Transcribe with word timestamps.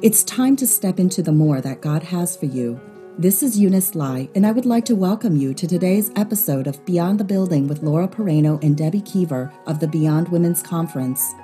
It's 0.00 0.22
time 0.22 0.54
to 0.58 0.66
step 0.68 1.00
into 1.00 1.22
the 1.24 1.32
more 1.32 1.60
that 1.60 1.80
God 1.80 2.04
has 2.04 2.36
for 2.36 2.46
you. 2.46 2.80
This 3.18 3.42
is 3.42 3.58
Eunice 3.58 3.96
Lai, 3.96 4.28
and 4.36 4.46
I 4.46 4.52
would 4.52 4.64
like 4.64 4.84
to 4.84 4.94
welcome 4.94 5.34
you 5.34 5.52
to 5.54 5.66
today's 5.66 6.12
episode 6.14 6.68
of 6.68 6.84
Beyond 6.84 7.18
the 7.18 7.24
Building 7.24 7.66
with 7.66 7.82
Laura 7.82 8.06
Pereno 8.06 8.62
and 8.62 8.76
Debbie 8.76 9.00
Kiever 9.00 9.52
of 9.66 9.80
the 9.80 9.88
Beyond 9.88 10.28
Women's 10.28 10.62
Conference. 10.62 11.34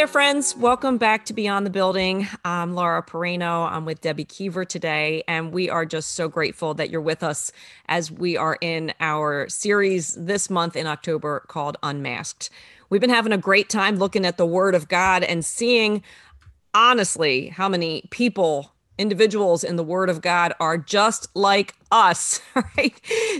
There, 0.00 0.06
friends. 0.06 0.56
Welcome 0.56 0.96
back 0.96 1.26
to 1.26 1.34
Beyond 1.34 1.66
the 1.66 1.70
Building. 1.70 2.26
I'm 2.42 2.74
Laura 2.74 3.02
Pereno. 3.02 3.70
I'm 3.70 3.84
with 3.84 4.00
Debbie 4.00 4.24
Kiever 4.24 4.66
today, 4.66 5.22
and 5.28 5.52
we 5.52 5.68
are 5.68 5.84
just 5.84 6.12
so 6.12 6.26
grateful 6.26 6.72
that 6.72 6.88
you're 6.88 7.02
with 7.02 7.22
us 7.22 7.52
as 7.86 8.10
we 8.10 8.34
are 8.34 8.56
in 8.62 8.94
our 8.98 9.46
series 9.50 10.14
this 10.14 10.48
month 10.48 10.74
in 10.74 10.86
October 10.86 11.44
called 11.48 11.76
Unmasked. 11.82 12.48
We've 12.88 13.02
been 13.02 13.10
having 13.10 13.32
a 13.32 13.36
great 13.36 13.68
time 13.68 13.98
looking 13.98 14.24
at 14.24 14.38
the 14.38 14.46
Word 14.46 14.74
of 14.74 14.88
God 14.88 15.22
and 15.22 15.44
seeing, 15.44 16.02
honestly, 16.72 17.48
how 17.48 17.68
many 17.68 18.08
people 18.08 18.72
individuals 19.00 19.64
in 19.64 19.76
the 19.76 19.82
word 19.82 20.10
of 20.10 20.20
god 20.20 20.52
are 20.60 20.76
just 20.76 21.28
like 21.34 21.74
us 21.90 22.40
right? 22.54 22.94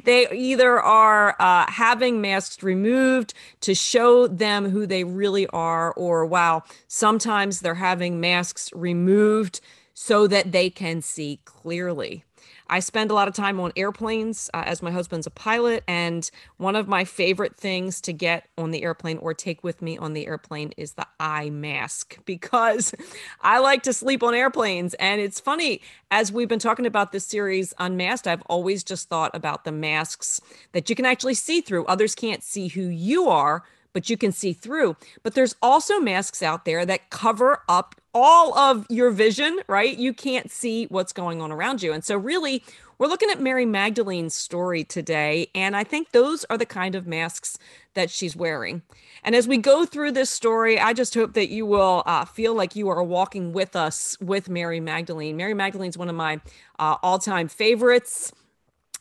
They 0.05 0.29
either 0.31 0.81
are 0.81 1.37
uh, 1.39 1.71
having 1.71 2.21
masks 2.21 2.63
removed 2.63 3.35
to 3.61 3.75
show 3.75 4.27
them 4.27 4.71
who 4.71 4.87
they 4.87 5.05
really 5.05 5.47
are 5.49 5.93
or 5.93 6.27
wow 6.27 6.63
sometimes 6.89 7.61
they're 7.61 7.75
having 7.75 8.21
masks 8.21 8.71
removed 8.75 9.61
so 9.95 10.27
that 10.27 10.53
they 10.53 10.71
can 10.71 11.03
see 11.03 11.41
clearly 11.45 12.25
I 12.71 12.79
spend 12.79 13.11
a 13.11 13.15
lot 13.15 13.27
of 13.27 13.35
time 13.35 13.59
on 13.59 13.73
airplanes 13.75 14.49
uh, 14.55 14.63
as 14.65 14.81
my 14.81 14.93
husband's 14.93 15.27
a 15.27 15.31
pilot. 15.31 15.83
And 15.89 16.31
one 16.57 16.77
of 16.77 16.87
my 16.87 17.05
favorite 17.05 17.57
things 17.57 18.01
to 18.03 18.13
get 18.13 18.49
on 18.57 18.71
the 18.71 18.85
airplane 18.85 19.19
or 19.19 19.35
take 19.35 19.65
with 19.65 19.83
me 19.83 19.99
on 19.99 20.13
the 20.13 20.29
airplane 20.29 20.73
is 20.77 20.93
the 20.93 21.07
eye 21.19 21.51
mask 21.51 22.19
because 22.25 22.95
I 23.43 23.59
like 23.59 23.83
to 23.83 23.93
sleep 23.93 24.23
on 24.23 24.35
airplanes. 24.35 24.95
And 24.95 25.21
it's 25.21 25.41
funny, 25.41 25.83
as 26.13 26.31
we've 26.31 26.49
been 26.49 26.61
talking 26.61 26.87
about 26.87 27.11
this 27.11 27.27
series 27.27 27.75
Unmasked, 27.79 28.29
I've 28.29 28.43
always 28.43 28.85
just 28.85 29.09
thought 29.09 29.33
about 29.35 29.65
the 29.65 29.73
masks 29.73 30.41
that 30.73 30.89
you 30.89 30.95
can 30.95 31.05
actually 31.05 31.35
see 31.35 31.61
through. 31.61 31.85
Others 31.87 32.15
can't 32.15 32.43
see 32.43 32.69
who 32.69 32.83
you 32.83 33.29
are 33.29 33.65
but 33.93 34.09
you 34.09 34.17
can 34.17 34.33
see 34.33 34.53
through. 34.53 34.97
But 35.25 35.35
there's 35.35 35.57
also 35.61 35.99
masks 35.99 36.43
out 36.43 36.65
there 36.65 36.87
that 36.87 37.11
cover 37.11 37.63
up 37.69 38.00
all 38.15 38.57
of 38.59 38.87
your 38.89 39.11
vision, 39.11 39.61
right? 39.69 39.97
You 39.97 40.13
can't 40.13 40.51
see 40.51 40.87
what's 40.87 41.13
going 41.13 41.41
on 41.41 41.53
around 41.53 41.83
you. 41.83 41.93
And 41.93 42.05
so, 42.05 42.17
really, 42.17 42.63
we're 42.99 43.07
looking 43.07 43.31
at 43.31 43.41
Mary 43.41 43.65
Magdalene's 43.65 44.35
story 44.35 44.85
today. 44.85 45.49
And 45.55 45.75
I 45.75 45.85
think 45.85 46.11
those 46.11 46.45
are 46.51 46.59
the 46.59 46.67
kind 46.67 46.95
of 46.95 47.07
masks 47.07 47.57
that 47.95 48.11
she's 48.11 48.37
wearing. 48.37 48.83
And 49.25 49.35
as 49.35 49.49
we 49.49 49.57
go 49.57 49.87
through 49.87 50.13
this 50.13 50.29
story, 50.29 50.79
I 50.79 50.93
just 50.93 51.15
hope 51.15 51.33
that 51.35 51.49
you 51.49 51.65
will 51.65 52.03
uh, 52.05 52.25
feel 52.25 52.55
like 52.55 52.77
you 52.77 52.89
are 52.89 53.03
walking 53.03 53.53
with 53.53 53.75
us 53.75 54.19
with 54.21 54.51
Mary 54.51 54.81
Magdalene. 54.81 55.37
Mary 55.37 55.55
Magdalene's 55.55 55.97
one 55.97 56.09
of 56.09 56.15
my 56.15 56.41
uh, 56.79 56.97
all 57.03 57.19
time 57.19 57.49
favorites. 57.49 58.33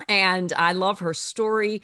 And 0.08 0.54
I 0.54 0.72
love 0.72 1.00
her 1.00 1.14
story. 1.14 1.82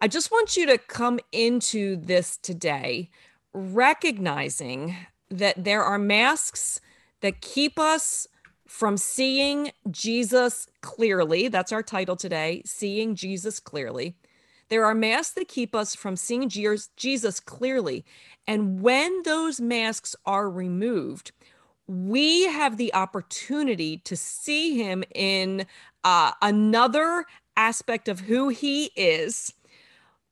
I 0.00 0.08
just 0.08 0.30
want 0.30 0.56
you 0.56 0.64
to 0.64 0.78
come 0.78 1.20
into 1.30 1.96
this 1.96 2.38
today 2.38 3.10
recognizing 3.52 4.96
that 5.30 5.64
there 5.64 5.82
are 5.82 5.98
masks 5.98 6.80
that 7.20 7.40
keep 7.40 7.78
us 7.78 8.26
from 8.66 8.96
seeing 8.96 9.72
Jesus 9.90 10.68
clearly. 10.80 11.48
That's 11.48 11.72
our 11.72 11.82
title 11.82 12.16
today 12.16 12.62
Seeing 12.64 13.14
Jesus 13.14 13.60
Clearly. 13.60 14.16
There 14.68 14.84
are 14.84 14.94
masks 14.94 15.34
that 15.34 15.48
keep 15.48 15.74
us 15.74 15.94
from 15.94 16.14
seeing 16.16 16.48
Jesus 16.48 17.40
clearly. 17.40 18.04
And 18.46 18.80
when 18.80 19.22
those 19.24 19.60
masks 19.60 20.14
are 20.24 20.48
removed, 20.48 21.32
we 21.88 22.44
have 22.44 22.76
the 22.76 22.94
opportunity 22.94 23.98
to 23.98 24.16
see 24.16 24.76
him 24.76 25.02
in 25.12 25.66
uh, 26.04 26.32
another 26.40 27.24
aspect 27.56 28.08
of 28.08 28.20
who 28.20 28.48
he 28.48 28.92
is 28.94 29.52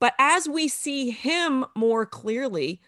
but 0.01 0.15
as 0.19 0.49
we 0.49 0.69
see 0.69 1.11
him 1.11 1.65
more 1.75 2.07
clearly, 2.07 2.81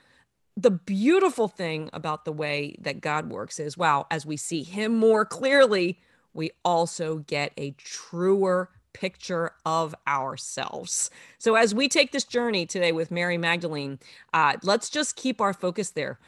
the 0.56 0.70
beautiful 0.70 1.48
thing 1.48 1.90
about 1.92 2.24
the 2.24 2.32
way 2.32 2.76
that 2.80 3.00
God 3.00 3.30
works 3.30 3.58
is 3.58 3.76
wow, 3.76 4.06
as 4.10 4.26
we 4.26 4.36
see 4.36 4.62
him 4.62 4.96
more 4.96 5.24
clearly, 5.24 5.98
we 6.32 6.50
also 6.64 7.18
get 7.18 7.52
a 7.56 7.72
truer 7.72 8.70
picture 8.92 9.52
of 9.64 9.94
ourselves. 10.06 11.10
So, 11.38 11.54
as 11.54 11.74
we 11.74 11.88
take 11.88 12.12
this 12.12 12.24
journey 12.24 12.66
today 12.66 12.92
with 12.92 13.10
Mary 13.10 13.38
Magdalene, 13.38 13.98
uh, 14.32 14.56
let's 14.62 14.90
just 14.90 15.16
keep 15.16 15.40
our 15.40 15.52
focus 15.52 15.90
there. 15.90 16.18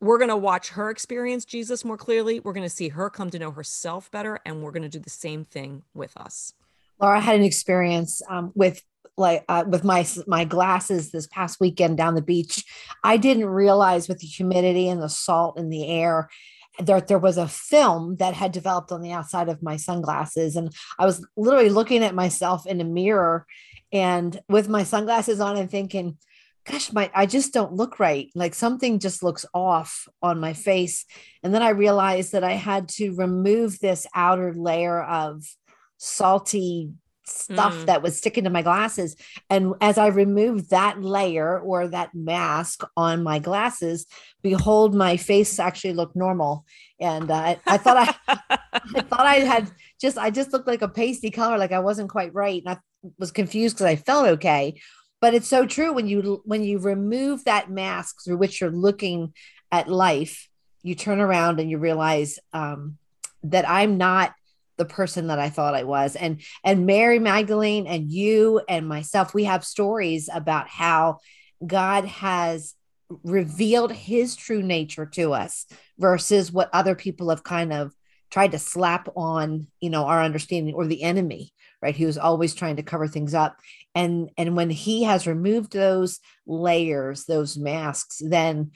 We're 0.00 0.18
going 0.18 0.28
to 0.28 0.36
watch 0.36 0.70
her 0.70 0.90
experience 0.90 1.44
Jesus 1.44 1.84
more 1.84 1.96
clearly. 1.96 2.40
We're 2.40 2.52
going 2.52 2.68
to 2.68 2.74
see 2.74 2.88
her 2.90 3.08
come 3.08 3.30
to 3.30 3.38
know 3.38 3.50
herself 3.50 4.10
better, 4.10 4.40
and 4.44 4.62
we're 4.62 4.72
going 4.72 4.82
to 4.82 4.88
do 4.88 4.98
the 4.98 5.10
same 5.10 5.44
thing 5.44 5.82
with 5.94 6.16
us. 6.16 6.52
Laura 7.00 7.20
had 7.20 7.36
an 7.36 7.42
experience 7.42 8.22
um, 8.28 8.52
with 8.54 8.82
like 9.16 9.44
uh, 9.48 9.64
with 9.66 9.84
my 9.84 10.06
my 10.26 10.44
glasses 10.44 11.10
this 11.10 11.26
past 11.26 11.58
weekend 11.60 11.96
down 11.96 12.14
the 12.14 12.22
beach 12.22 12.64
i 13.02 13.16
didn't 13.16 13.46
realize 13.46 14.08
with 14.08 14.18
the 14.18 14.26
humidity 14.26 14.88
and 14.88 15.02
the 15.02 15.08
salt 15.08 15.58
in 15.58 15.70
the 15.70 15.88
air 15.88 16.28
that 16.78 17.08
there 17.08 17.18
was 17.18 17.38
a 17.38 17.48
film 17.48 18.16
that 18.16 18.34
had 18.34 18.52
developed 18.52 18.92
on 18.92 19.00
the 19.00 19.12
outside 19.12 19.48
of 19.48 19.62
my 19.62 19.76
sunglasses. 19.76 20.56
And 20.56 20.72
i 20.98 21.06
was 21.06 21.26
literally 21.36 21.70
looking 21.70 22.04
at 22.04 22.14
myself 22.14 22.66
in 22.66 22.80
a 22.80 22.84
mirror 22.84 23.46
and 23.92 24.40
with 24.48 24.68
my 24.68 24.82
sunglasses 24.82 25.40
on 25.40 25.56
and 25.56 25.70
thinking 25.70 26.18
gosh 26.68 26.92
my 26.92 27.10
i 27.14 27.26
just 27.26 27.52
don't 27.52 27.72
look 27.72 27.98
right. 28.00 28.30
Like 28.34 28.54
something 28.54 28.98
just 28.98 29.22
looks 29.22 29.46
off 29.54 30.08
on 30.22 30.40
my 30.40 30.52
face. 30.52 31.04
And 31.42 31.54
then 31.54 31.62
i 31.62 31.70
realized 31.70 32.32
that 32.32 32.44
i 32.44 32.52
had 32.52 32.88
to 32.90 33.14
remove 33.14 33.78
this 33.78 34.06
outer 34.14 34.52
layer 34.52 35.02
of 35.02 35.44
salty 35.98 36.90
stuff 37.26 37.74
mm. 37.74 37.86
that 37.86 38.02
was 38.02 38.16
sticking 38.16 38.44
to 38.44 38.50
my 38.50 38.62
glasses. 38.62 39.16
And 39.50 39.74
as 39.80 39.98
I 39.98 40.08
removed 40.08 40.70
that 40.70 41.02
layer 41.02 41.58
or 41.58 41.88
that 41.88 42.14
mask 42.14 42.82
on 42.96 43.22
my 43.22 43.38
glasses, 43.38 44.06
behold, 44.42 44.94
my 44.94 45.16
face 45.16 45.58
actually 45.58 45.94
looked 45.94 46.16
normal. 46.16 46.64
And 47.00 47.30
uh, 47.30 47.56
I 47.66 47.76
thought 47.78 48.18
I, 48.28 48.38
I 48.72 49.00
thought 49.02 49.26
I 49.26 49.36
had 49.36 49.70
just, 50.00 50.18
I 50.18 50.30
just 50.30 50.52
looked 50.52 50.68
like 50.68 50.82
a 50.82 50.88
pasty 50.88 51.30
color, 51.30 51.58
like 51.58 51.72
I 51.72 51.80
wasn't 51.80 52.10
quite 52.10 52.34
right. 52.34 52.62
And 52.64 52.76
I 52.76 53.10
was 53.18 53.32
confused 53.32 53.76
because 53.76 53.86
I 53.86 53.96
felt 53.96 54.28
okay. 54.28 54.80
But 55.20 55.34
it's 55.34 55.48
so 55.48 55.66
true 55.66 55.92
when 55.92 56.06
you 56.06 56.42
when 56.44 56.62
you 56.62 56.78
remove 56.78 57.44
that 57.44 57.70
mask 57.70 58.16
through 58.22 58.36
which 58.36 58.60
you're 58.60 58.70
looking 58.70 59.32
at 59.72 59.88
life, 59.88 60.48
you 60.82 60.94
turn 60.94 61.20
around 61.20 61.58
and 61.58 61.70
you 61.70 61.78
realize 61.78 62.38
um, 62.52 62.98
that 63.42 63.68
I'm 63.68 63.96
not 63.96 64.34
the 64.76 64.84
person 64.84 65.28
that 65.28 65.38
I 65.38 65.50
thought 65.50 65.74
I 65.74 65.84
was. 65.84 66.16
And 66.16 66.42
and 66.64 66.86
Mary 66.86 67.18
Magdalene 67.18 67.86
and 67.86 68.10
you 68.10 68.60
and 68.68 68.88
myself, 68.88 69.34
we 69.34 69.44
have 69.44 69.64
stories 69.64 70.28
about 70.32 70.68
how 70.68 71.18
God 71.64 72.04
has 72.04 72.74
revealed 73.22 73.92
his 73.92 74.34
true 74.36 74.62
nature 74.62 75.06
to 75.06 75.32
us 75.32 75.66
versus 75.98 76.50
what 76.50 76.70
other 76.72 76.94
people 76.94 77.30
have 77.30 77.44
kind 77.44 77.72
of 77.72 77.94
tried 78.30 78.52
to 78.52 78.58
slap 78.58 79.08
on, 79.16 79.68
you 79.80 79.90
know, 79.90 80.04
our 80.04 80.22
understanding 80.22 80.74
or 80.74 80.86
the 80.86 81.02
enemy, 81.02 81.52
right? 81.80 81.94
He 81.94 82.04
was 82.04 82.18
always 82.18 82.54
trying 82.54 82.76
to 82.76 82.82
cover 82.82 83.06
things 83.06 83.34
up. 83.34 83.60
And 83.94 84.30
and 84.36 84.56
when 84.56 84.70
he 84.70 85.04
has 85.04 85.26
removed 85.26 85.72
those 85.72 86.20
layers, 86.46 87.24
those 87.24 87.56
masks, 87.56 88.20
then 88.24 88.72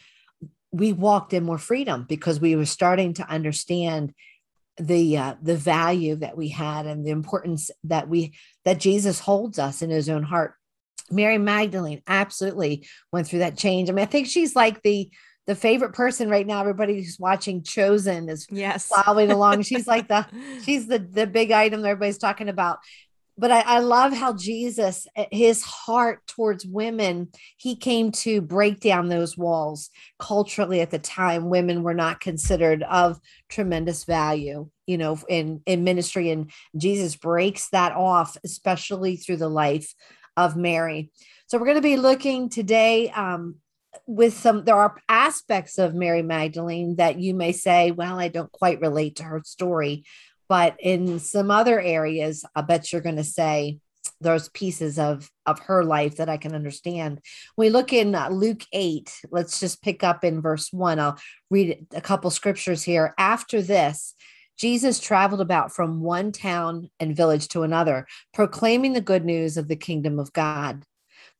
we 0.72 0.92
walked 0.92 1.32
in 1.32 1.44
more 1.44 1.58
freedom 1.58 2.06
because 2.08 2.40
we 2.40 2.54
were 2.54 2.66
starting 2.66 3.14
to 3.14 3.28
understand 3.28 4.14
the 4.80 5.16
uh, 5.16 5.34
the 5.42 5.56
value 5.56 6.16
that 6.16 6.36
we 6.36 6.48
had 6.48 6.86
and 6.86 7.04
the 7.04 7.10
importance 7.10 7.70
that 7.84 8.08
we 8.08 8.34
that 8.64 8.80
Jesus 8.80 9.20
holds 9.20 9.58
us 9.58 9.82
in 9.82 9.90
his 9.90 10.08
own 10.08 10.22
heart. 10.22 10.54
Mary 11.10 11.38
Magdalene 11.38 12.02
absolutely 12.06 12.86
went 13.12 13.26
through 13.26 13.40
that 13.40 13.58
change. 13.58 13.88
I 13.88 13.92
mean, 13.92 14.02
I 14.02 14.06
think 14.06 14.26
she's 14.26 14.54
like 14.54 14.82
the 14.82 15.10
the 15.46 15.54
favorite 15.54 15.92
person 15.92 16.30
right 16.30 16.46
now. 16.46 16.60
Everybody 16.60 16.94
who's 16.94 17.18
watching 17.18 17.62
Chosen 17.62 18.28
is 18.28 18.46
yes 18.50 18.86
following 18.86 19.30
along. 19.30 19.62
She's 19.62 19.86
like 19.86 20.08
the 20.08 20.26
she's 20.64 20.86
the 20.86 20.98
the 20.98 21.26
big 21.26 21.50
item 21.50 21.82
that 21.82 21.88
everybody's 21.88 22.18
talking 22.18 22.48
about 22.48 22.78
but 23.40 23.50
I, 23.50 23.60
I, 23.60 23.78
love 23.78 24.12
how 24.12 24.34
Jesus, 24.34 25.06
eh, 25.16 25.24
his 25.32 25.62
heart 25.62 26.26
towards 26.26 26.66
women, 26.66 27.28
he 27.56 27.74
came 27.74 28.12
to 28.12 28.42
break 28.42 28.80
down 28.80 29.08
those 29.08 29.38
walls. 29.38 29.88
Culturally, 30.18 30.82
at 30.82 30.90
the 30.90 30.98
time, 30.98 31.48
women 31.48 31.82
were 31.82 31.94
not 31.94 32.20
considered 32.20 32.82
of 32.82 33.18
tremendous 33.48 34.04
value, 34.04 34.68
you 34.86 34.98
know, 34.98 35.18
in 35.26 35.62
in 35.64 35.84
ministry, 35.84 36.30
and 36.30 36.50
Jesus 36.76 37.16
breaks 37.16 37.70
that 37.70 37.92
off, 37.92 38.36
especially 38.44 39.16
through 39.16 39.38
the 39.38 39.48
life 39.48 39.94
of 40.36 40.54
Mary. 40.54 41.10
So 41.46 41.56
we're 41.56 41.64
going 41.64 41.76
to 41.76 41.82
be 41.82 41.96
looking 41.96 42.50
today 42.50 43.08
um, 43.10 43.56
with 44.06 44.36
some. 44.36 44.64
There 44.64 44.76
are 44.76 44.96
aspects 45.08 45.78
of 45.78 45.94
Mary 45.94 46.22
Magdalene 46.22 46.96
that 46.96 47.18
you 47.18 47.32
may 47.32 47.52
say, 47.52 47.90
"Well, 47.90 48.20
I 48.20 48.28
don't 48.28 48.52
quite 48.52 48.82
relate 48.82 49.16
to 49.16 49.24
her 49.24 49.40
story." 49.46 50.04
But 50.50 50.74
in 50.80 51.20
some 51.20 51.48
other 51.48 51.80
areas, 51.80 52.44
I 52.56 52.62
bet 52.62 52.92
you're 52.92 53.00
going 53.00 53.16
to 53.16 53.24
say, 53.24 53.78
those 54.20 54.48
pieces 54.50 54.98
of 54.98 55.30
of 55.46 55.58
her 55.60 55.84
life 55.84 56.16
that 56.16 56.28
I 56.28 56.36
can 56.36 56.54
understand. 56.54 57.20
We 57.56 57.70
look 57.70 57.92
in 57.92 58.14
uh, 58.14 58.28
Luke 58.30 58.64
8, 58.72 59.22
let's 59.30 59.60
just 59.60 59.82
pick 59.82 60.02
up 60.02 60.24
in 60.24 60.42
verse 60.42 60.72
1. 60.72 60.98
I'll 60.98 61.18
read 61.50 61.86
a 61.94 62.00
couple 62.00 62.30
scriptures 62.30 62.82
here. 62.82 63.14
After 63.16 63.62
this, 63.62 64.14
Jesus 64.58 65.00
traveled 65.00 65.40
about 65.40 65.72
from 65.72 66.00
one 66.00 66.32
town 66.32 66.90
and 66.98 67.16
village 67.16 67.48
to 67.48 67.62
another, 67.62 68.06
proclaiming 68.34 68.92
the 68.92 69.00
good 69.00 69.24
news 69.24 69.56
of 69.56 69.68
the 69.68 69.76
kingdom 69.76 70.18
of 70.18 70.32
God. 70.32 70.84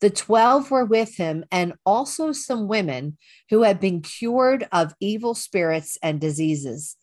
The 0.01 0.11
12 0.11 0.71
were 0.71 0.87
with 0.87 1.17
him, 1.17 1.45
and 1.51 1.75
also 1.85 2.33
some 2.33 2.69
women 2.69 3.19
who 3.51 3.63
had 3.63 3.81
been 3.81 4.01
cured 4.01 4.67
of 4.73 4.95
evil 5.01 5.35
spirits 5.35 5.99
and 6.03 6.21
diseases. 6.21 6.97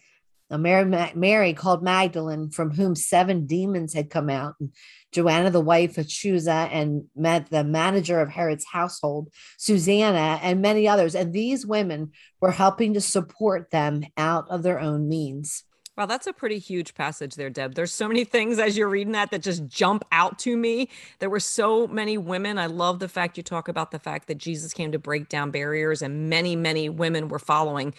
Mary, 0.49 1.11
Mary 1.15 1.53
called 1.53 1.83
Magdalene, 1.83 2.49
from 2.49 2.71
whom 2.71 2.95
seven 2.95 3.45
demons 3.45 3.93
had 3.93 4.09
come 4.09 4.29
out, 4.29 4.55
and 4.59 4.73
Joanna, 5.11 5.49
the 5.49 5.59
wife 5.59 5.97
of 5.97 6.05
Chuza, 6.05 6.69
and 6.71 7.05
met 7.15 7.49
the 7.49 7.63
manager 7.63 8.21
of 8.21 8.29
Herod's 8.29 8.65
household, 8.65 9.29
Susanna, 9.57 10.39
and 10.41 10.61
many 10.61 10.87
others. 10.87 11.15
And 11.15 11.33
these 11.33 11.65
women 11.65 12.11
were 12.39 12.51
helping 12.51 12.93
to 12.93 13.01
support 13.01 13.71
them 13.71 14.03
out 14.15 14.49
of 14.49 14.63
their 14.63 14.79
own 14.79 15.09
means. 15.09 15.63
Wow, 15.97 16.05
that's 16.05 16.27
a 16.27 16.33
pretty 16.33 16.59
huge 16.59 16.93
passage 16.93 17.33
there, 17.33 17.49
Deb. 17.49 17.73
There's 17.73 17.91
so 17.91 18.07
many 18.07 18.23
things 18.23 18.59
as 18.59 18.77
you're 18.77 18.87
reading 18.87 19.13
that 19.13 19.31
that 19.31 19.41
just 19.41 19.67
jump 19.67 20.05
out 20.11 20.37
to 20.39 20.55
me. 20.55 20.89
There 21.17 21.29
were 21.29 21.39
so 21.39 21.87
many 21.87 22.19
women. 22.19 22.59
I 22.59 22.67
love 22.67 22.99
the 22.99 23.09
fact 23.09 23.35
you 23.35 23.41
talk 23.41 23.67
about 23.67 23.89
the 23.89 23.97
fact 23.97 24.27
that 24.27 24.37
Jesus 24.37 24.73
came 24.73 24.91
to 24.91 24.99
break 24.99 25.27
down 25.27 25.49
barriers 25.49 26.03
and 26.03 26.29
many, 26.29 26.55
many 26.55 26.87
women 26.87 27.29
were 27.29 27.39
following. 27.39 27.95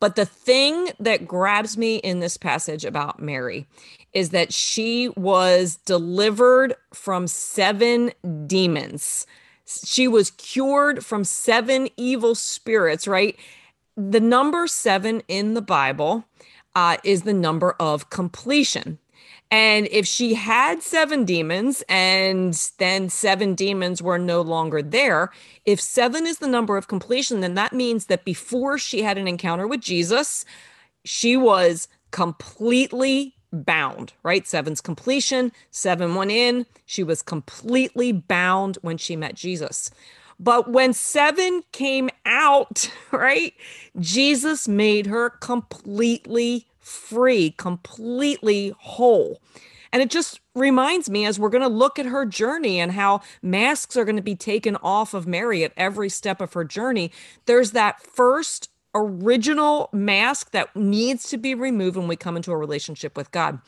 But 0.00 0.16
the 0.16 0.26
thing 0.26 0.90
that 1.00 1.26
grabs 1.26 1.78
me 1.78 1.96
in 1.96 2.20
this 2.20 2.36
passage 2.36 2.84
about 2.84 3.20
Mary 3.20 3.66
is 4.12 4.30
that 4.30 4.52
she 4.52 5.08
was 5.16 5.76
delivered 5.86 6.74
from 6.92 7.26
seven 7.26 8.12
demons. 8.46 9.26
She 9.66 10.06
was 10.06 10.30
cured 10.32 11.04
from 11.04 11.24
seven 11.24 11.88
evil 11.96 12.34
spirits, 12.34 13.08
right? 13.08 13.36
The 13.96 14.20
number 14.20 14.66
seven 14.66 15.22
in 15.28 15.54
the 15.54 15.62
Bible 15.62 16.24
uh, 16.74 16.98
is 17.02 17.22
the 17.22 17.32
number 17.32 17.74
of 17.80 18.10
completion. 18.10 18.98
And 19.50 19.86
if 19.92 20.06
she 20.06 20.34
had 20.34 20.82
seven 20.82 21.24
demons 21.24 21.84
and 21.88 22.52
then 22.78 23.08
seven 23.08 23.54
demons 23.54 24.02
were 24.02 24.18
no 24.18 24.40
longer 24.40 24.82
there, 24.82 25.30
if 25.64 25.80
seven 25.80 26.26
is 26.26 26.38
the 26.38 26.48
number 26.48 26.76
of 26.76 26.88
completion, 26.88 27.40
then 27.40 27.54
that 27.54 27.72
means 27.72 28.06
that 28.06 28.24
before 28.24 28.76
she 28.76 29.02
had 29.02 29.18
an 29.18 29.28
encounter 29.28 29.66
with 29.66 29.80
Jesus, 29.80 30.44
she 31.04 31.36
was 31.36 31.86
completely 32.10 33.34
bound, 33.52 34.12
right? 34.24 34.46
Seven's 34.46 34.80
completion, 34.80 35.52
seven 35.70 36.16
went 36.16 36.32
in. 36.32 36.66
She 36.84 37.02
was 37.02 37.22
completely 37.22 38.12
bound 38.12 38.78
when 38.82 38.98
she 38.98 39.14
met 39.14 39.34
Jesus. 39.34 39.90
But 40.38 40.70
when 40.70 40.92
seven 40.92 41.62
came 41.72 42.10
out, 42.24 42.90
right, 43.12 43.54
Jesus 43.98 44.66
made 44.66 45.06
her 45.06 45.30
completely 45.30 46.66
free, 46.86 47.50
completely 47.50 48.72
whole. 48.78 49.40
And 49.92 50.02
it 50.02 50.10
just 50.10 50.40
reminds 50.54 51.10
me 51.10 51.24
as 51.26 51.38
we're 51.38 51.48
going 51.48 51.62
to 51.62 51.68
look 51.68 51.98
at 51.98 52.06
her 52.06 52.24
journey 52.26 52.78
and 52.78 52.92
how 52.92 53.22
masks 53.42 53.96
are 53.96 54.04
going 54.04 54.16
to 54.16 54.22
be 54.22 54.36
taken 54.36 54.76
off 54.76 55.14
of 55.14 55.26
Mary 55.26 55.64
at 55.64 55.72
every 55.76 56.08
step 56.08 56.40
of 56.40 56.52
her 56.52 56.64
journey, 56.64 57.10
there's 57.46 57.72
that 57.72 58.00
first 58.00 58.70
original 58.94 59.88
mask 59.92 60.52
that 60.52 60.74
needs 60.76 61.28
to 61.30 61.36
be 61.36 61.54
removed 61.54 61.96
when 61.96 62.08
we 62.08 62.16
come 62.16 62.36
into 62.36 62.52
a 62.52 62.56
relationship 62.56 63.16
with 63.16 63.30
God. 63.30 63.60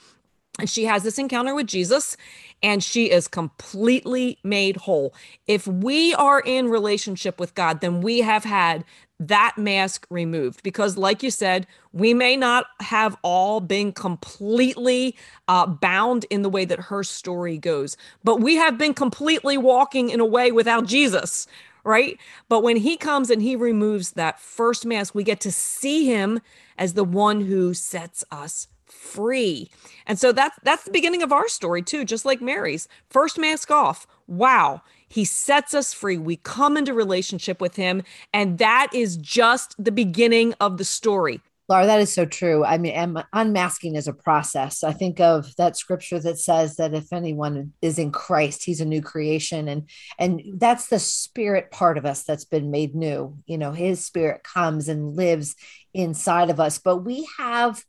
And 0.58 0.68
she 0.68 0.86
has 0.86 1.02
this 1.02 1.18
encounter 1.18 1.54
with 1.54 1.66
Jesus 1.66 2.16
and 2.62 2.82
she 2.82 3.10
is 3.10 3.28
completely 3.28 4.38
made 4.42 4.76
whole. 4.76 5.14
If 5.46 5.66
we 5.66 6.14
are 6.14 6.40
in 6.40 6.68
relationship 6.68 7.38
with 7.38 7.54
God, 7.54 7.80
then 7.80 8.00
we 8.00 8.20
have 8.20 8.44
had 8.44 8.84
that 9.20 9.54
mask 9.58 10.06
removed 10.10 10.62
because 10.62 10.96
like 10.96 11.22
you 11.22 11.30
said 11.30 11.66
we 11.92 12.14
may 12.14 12.36
not 12.36 12.66
have 12.80 13.16
all 13.22 13.60
been 13.60 13.92
completely 13.92 15.16
uh, 15.48 15.66
bound 15.66 16.24
in 16.30 16.42
the 16.42 16.48
way 16.48 16.64
that 16.64 16.78
her 16.78 17.02
story 17.02 17.58
goes 17.58 17.96
but 18.22 18.40
we 18.40 18.54
have 18.54 18.78
been 18.78 18.94
completely 18.94 19.58
walking 19.58 20.10
in 20.10 20.20
a 20.20 20.26
way 20.26 20.52
without 20.52 20.86
jesus 20.86 21.46
right 21.84 22.18
but 22.48 22.62
when 22.62 22.76
he 22.76 22.96
comes 22.96 23.28
and 23.28 23.42
he 23.42 23.56
removes 23.56 24.12
that 24.12 24.38
first 24.38 24.86
mask 24.86 25.14
we 25.14 25.24
get 25.24 25.40
to 25.40 25.50
see 25.50 26.06
him 26.06 26.40
as 26.76 26.94
the 26.94 27.04
one 27.04 27.40
who 27.40 27.74
sets 27.74 28.24
us 28.30 28.68
free. 28.90 29.70
And 30.06 30.18
so 30.18 30.32
that's 30.32 30.58
that's 30.62 30.84
the 30.84 30.90
beginning 30.90 31.22
of 31.22 31.32
our 31.32 31.48
story 31.48 31.82
too, 31.82 32.04
just 32.04 32.24
like 32.24 32.40
Mary's. 32.40 32.88
First 33.10 33.38
mask 33.38 33.70
off. 33.70 34.06
Wow. 34.26 34.82
He 35.08 35.24
sets 35.24 35.74
us 35.74 35.92
free. 35.92 36.18
We 36.18 36.36
come 36.36 36.76
into 36.76 36.94
relationship 36.94 37.60
with 37.60 37.76
him 37.76 38.02
and 38.32 38.58
that 38.58 38.88
is 38.92 39.16
just 39.16 39.74
the 39.82 39.92
beginning 39.92 40.54
of 40.60 40.78
the 40.78 40.84
story. 40.84 41.40
Laura, 41.68 41.84
that 41.84 42.00
is 42.00 42.10
so 42.10 42.24
true. 42.24 42.64
I 42.64 42.78
mean, 42.78 43.22
unmasking 43.34 43.94
is 43.94 44.08
a 44.08 44.14
process. 44.14 44.82
I 44.82 44.94
think 44.94 45.20
of 45.20 45.54
that 45.56 45.76
scripture 45.76 46.18
that 46.18 46.38
says 46.38 46.76
that 46.76 46.94
if 46.94 47.12
anyone 47.12 47.74
is 47.82 47.98
in 47.98 48.10
Christ, 48.10 48.64
he's 48.64 48.80
a 48.80 48.86
new 48.86 49.02
creation. 49.02 49.68
And 49.68 49.90
and 50.18 50.40
that's 50.54 50.88
the 50.88 50.98
spirit 50.98 51.70
part 51.70 51.98
of 51.98 52.06
us 52.06 52.24
that's 52.24 52.46
been 52.46 52.70
made 52.70 52.94
new. 52.94 53.36
You 53.46 53.58
know, 53.58 53.72
his 53.72 54.04
spirit 54.04 54.42
comes 54.42 54.88
and 54.88 55.14
lives 55.14 55.56
inside 55.92 56.48
of 56.48 56.58
us. 56.58 56.78
But 56.78 57.04
we 57.04 57.28
have 57.36 57.84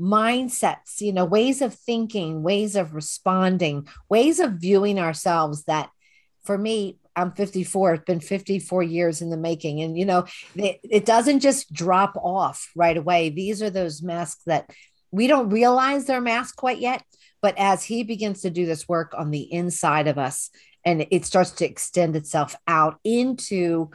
mindsets, 0.00 1.00
you 1.00 1.12
know, 1.12 1.24
ways 1.24 1.62
of 1.62 1.72
thinking, 1.74 2.42
ways 2.42 2.74
of 2.74 2.96
responding, 2.96 3.86
ways 4.08 4.40
of 4.40 4.54
viewing 4.54 4.98
ourselves 4.98 5.64
that 5.64 5.90
for 6.50 6.58
me, 6.58 6.98
I'm 7.14 7.30
54, 7.30 7.94
it's 7.94 8.04
been 8.06 8.18
54 8.18 8.82
years 8.82 9.22
in 9.22 9.30
the 9.30 9.36
making. 9.36 9.82
And, 9.82 9.96
you 9.96 10.04
know, 10.04 10.24
it, 10.56 10.80
it 10.82 11.04
doesn't 11.04 11.38
just 11.38 11.72
drop 11.72 12.16
off 12.16 12.72
right 12.74 12.96
away. 12.96 13.30
These 13.30 13.62
are 13.62 13.70
those 13.70 14.02
masks 14.02 14.42
that 14.46 14.68
we 15.12 15.28
don't 15.28 15.50
realize 15.50 16.06
they're 16.06 16.20
masks 16.20 16.56
quite 16.56 16.80
yet. 16.80 17.04
But 17.40 17.56
as 17.56 17.84
he 17.84 18.02
begins 18.02 18.40
to 18.40 18.50
do 18.50 18.66
this 18.66 18.88
work 18.88 19.14
on 19.16 19.30
the 19.30 19.42
inside 19.42 20.08
of 20.08 20.18
us, 20.18 20.50
and 20.84 21.06
it 21.12 21.24
starts 21.24 21.52
to 21.52 21.64
extend 21.64 22.16
itself 22.16 22.56
out 22.66 22.98
into 23.04 23.90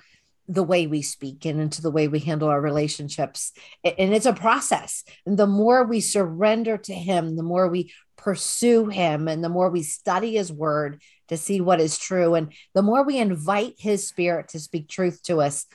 the 0.48 0.64
way 0.64 0.88
we 0.88 1.02
speak 1.02 1.44
and 1.46 1.60
into 1.60 1.82
the 1.82 1.92
way 1.92 2.08
we 2.08 2.20
handle 2.20 2.48
our 2.48 2.62
relationships. 2.62 3.52
And 3.84 4.14
it's 4.14 4.26
a 4.26 4.32
process. 4.32 5.04
And 5.26 5.38
the 5.38 5.46
more 5.46 5.84
we 5.84 6.00
surrender 6.00 6.78
to 6.78 6.94
Him, 6.94 7.36
the 7.36 7.44
more 7.44 7.68
we 7.68 7.92
pursue 8.26 8.88
Him, 8.88 9.30
and 9.30 9.44
the 9.44 9.50
more 9.50 9.70
we 9.70 9.84
study 9.84 10.36
His 10.36 10.52
Word 10.52 11.02
to 11.30 11.38
see 11.38 11.62
what 11.62 11.80
is 11.80 11.98
true, 11.98 12.36
and 12.36 12.52
the 12.74 12.82
more 12.82 13.04
we 13.04 13.18
invite 13.18 13.76
His 13.78 14.08
Spirit 14.08 14.50
to 14.50 14.60
speak 14.60 14.90
truth 14.90 15.24
to 15.24 15.40
us, 15.40 15.66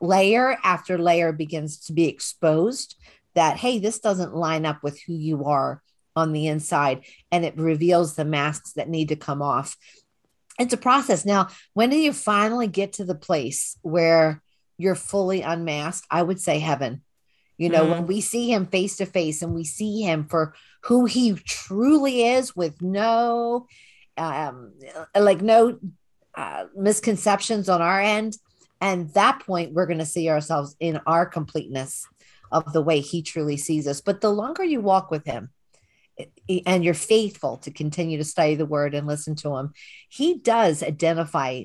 layer 0.00 0.58
after 0.62 0.98
layer 0.98 1.32
begins 1.32 1.86
to 1.86 1.94
be 1.94 2.08
exposed 2.08 2.96
that, 3.34 3.56
hey, 3.56 3.78
this 3.78 4.00
doesn't 4.00 4.34
line 4.34 4.66
up 4.66 4.82
with 4.82 5.00
who 5.02 5.14
you 5.14 5.44
are 5.44 5.82
on 6.14 6.32
the 6.32 6.46
inside. 6.46 7.04
And 7.30 7.44
it 7.44 7.56
reveals 7.56 8.14
the 8.14 8.24
masks 8.24 8.72
that 8.74 8.88
need 8.88 9.08
to 9.08 9.16
come 9.16 9.42
off 9.42 9.76
it's 10.58 10.72
a 10.72 10.78
process. 10.78 11.24
Now, 11.24 11.48
when 11.74 11.90
do 11.90 11.96
you 11.96 12.12
finally 12.12 12.66
get 12.66 12.94
to 12.94 13.04
the 13.04 13.14
place 13.14 13.76
where 13.82 14.42
you're 14.78 14.94
fully 14.94 15.42
unmasked? 15.42 16.06
I 16.10 16.22
would 16.22 16.40
say 16.40 16.58
heaven. 16.58 17.02
You 17.58 17.70
know, 17.70 17.86
mm 17.86 17.90
when 17.90 18.06
we 18.06 18.20
see 18.20 18.52
him 18.52 18.66
face 18.66 18.98
to 18.98 19.06
face 19.06 19.40
and 19.40 19.54
we 19.54 19.64
see 19.64 20.02
him 20.02 20.26
for 20.26 20.54
who 20.86 21.04
he 21.04 21.34
truly 21.34 22.24
is 22.26 22.54
with 22.54 22.80
no, 22.80 23.66
um, 24.16 24.72
like 25.18 25.42
no 25.42 25.78
uh, 26.34 26.64
misconceptions 26.76 27.68
on 27.68 27.82
our 27.82 28.00
end. 28.00 28.36
And 28.80 29.12
that 29.14 29.40
point, 29.40 29.72
we're 29.72 29.86
going 29.86 29.98
to 29.98 30.06
see 30.06 30.28
ourselves 30.28 30.76
in 30.78 31.00
our 31.06 31.26
completeness 31.26 32.06
of 32.52 32.72
the 32.72 32.82
way 32.82 33.00
he 33.00 33.22
truly 33.22 33.56
sees 33.56 33.88
us. 33.88 34.00
But 34.00 34.20
the 34.20 34.30
longer 34.30 34.62
you 34.62 34.80
walk 34.80 35.10
with 35.10 35.24
him, 35.24 35.50
and 36.66 36.84
you're 36.84 36.94
faithful 36.94 37.58
to 37.58 37.70
continue 37.70 38.16
to 38.18 38.24
study 38.24 38.54
the 38.54 38.64
word 38.64 38.94
and 38.94 39.06
listen 39.06 39.34
to 39.36 39.56
him, 39.56 39.72
he 40.08 40.38
does 40.38 40.82
identify 40.82 41.64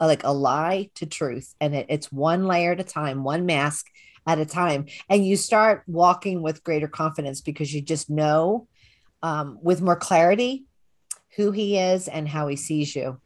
like 0.00 0.22
a 0.24 0.32
lie 0.32 0.90
to 0.96 1.06
truth. 1.06 1.54
And 1.60 1.74
it, 1.74 1.86
it's 1.88 2.12
one 2.12 2.46
layer 2.46 2.72
at 2.72 2.80
a 2.80 2.84
time, 2.84 3.24
one 3.24 3.46
mask 3.46 3.86
at 4.28 4.38
a 4.38 4.46
time. 4.46 4.84
And 5.08 5.26
you 5.26 5.36
start 5.36 5.82
walking 5.86 6.42
with 6.42 6.62
greater 6.62 6.86
confidence 6.86 7.40
because 7.40 7.72
you 7.74 7.80
just 7.80 8.10
know 8.10 8.68
um, 9.22 9.58
with 9.62 9.80
more 9.80 9.96
clarity 9.96 10.66
who 11.36 11.50
he 11.50 11.78
is 11.78 12.08
and 12.08 12.28
how 12.28 12.46
he 12.46 12.54
sees 12.54 12.94
you. 12.94 13.18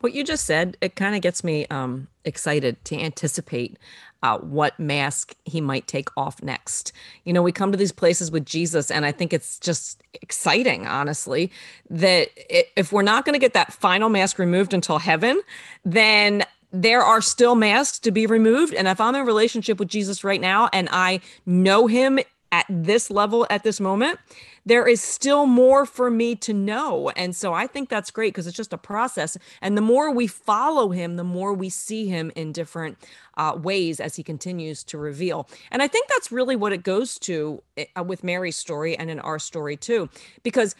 What 0.00 0.14
you 0.14 0.24
just 0.24 0.44
said, 0.44 0.76
it 0.80 0.96
kind 0.96 1.14
of 1.14 1.22
gets 1.22 1.44
me 1.44 1.64
um, 1.66 2.08
excited 2.24 2.84
to 2.86 2.98
anticipate 2.98 3.78
uh, 4.24 4.38
what 4.38 4.78
mask 4.80 5.36
he 5.44 5.60
might 5.60 5.86
take 5.86 6.08
off 6.16 6.42
next. 6.42 6.92
You 7.24 7.32
know, 7.32 7.42
we 7.42 7.52
come 7.52 7.70
to 7.70 7.78
these 7.78 7.92
places 7.92 8.32
with 8.32 8.44
Jesus, 8.44 8.90
and 8.90 9.04
I 9.06 9.12
think 9.12 9.32
it's 9.32 9.60
just 9.60 10.02
exciting, 10.14 10.88
honestly, 10.88 11.52
that 11.88 12.30
if 12.76 12.90
we're 12.90 13.02
not 13.02 13.24
going 13.24 13.34
to 13.34 13.38
get 13.38 13.54
that 13.54 13.72
final 13.72 14.08
mask 14.08 14.40
removed 14.40 14.74
until 14.74 14.98
heaven, 14.98 15.40
then 15.84 16.44
there 16.72 17.02
are 17.02 17.20
still 17.20 17.54
masks 17.54 17.98
to 18.00 18.10
be 18.10 18.26
removed. 18.26 18.74
And 18.74 18.88
if 18.88 19.00
I'm 19.00 19.14
in 19.14 19.26
relationship 19.26 19.78
with 19.78 19.88
Jesus 19.88 20.24
right 20.24 20.40
now 20.40 20.68
and 20.72 20.88
I 20.90 21.20
know 21.44 21.86
him 21.86 22.18
at 22.50 22.66
this 22.68 23.10
level 23.10 23.46
at 23.48 23.62
this 23.62 23.80
moment, 23.80 24.18
there 24.64 24.86
is 24.86 25.00
still 25.00 25.46
more 25.46 25.86
for 25.86 26.10
me 26.10 26.34
to 26.36 26.52
know. 26.52 27.10
And 27.16 27.34
so 27.34 27.52
I 27.52 27.66
think 27.66 27.88
that's 27.88 28.10
great 28.10 28.32
because 28.32 28.46
it's 28.46 28.56
just 28.56 28.74
a 28.74 28.78
process. 28.78 29.36
And 29.60 29.76
the 29.76 29.82
more 29.82 30.10
we 30.10 30.26
follow 30.26 30.90
him, 30.90 31.16
the 31.16 31.24
more 31.24 31.54
we 31.54 31.68
see 31.68 32.06
him 32.06 32.30
in 32.36 32.52
different 32.52 32.98
uh, 33.36 33.58
ways 33.60 34.00
as 34.00 34.16
he 34.16 34.22
continues 34.22 34.84
to 34.84 34.98
reveal. 34.98 35.48
And 35.70 35.82
I 35.82 35.88
think 35.88 36.08
that's 36.08 36.30
really 36.30 36.54
what 36.54 36.72
it 36.72 36.82
goes 36.82 37.18
to 37.20 37.62
uh, 37.96 38.04
with 38.04 38.22
Mary's 38.22 38.56
story 38.56 38.96
and 38.96 39.10
in 39.10 39.18
our 39.20 39.38
story 39.38 39.76
too, 39.76 40.10
because 40.42 40.74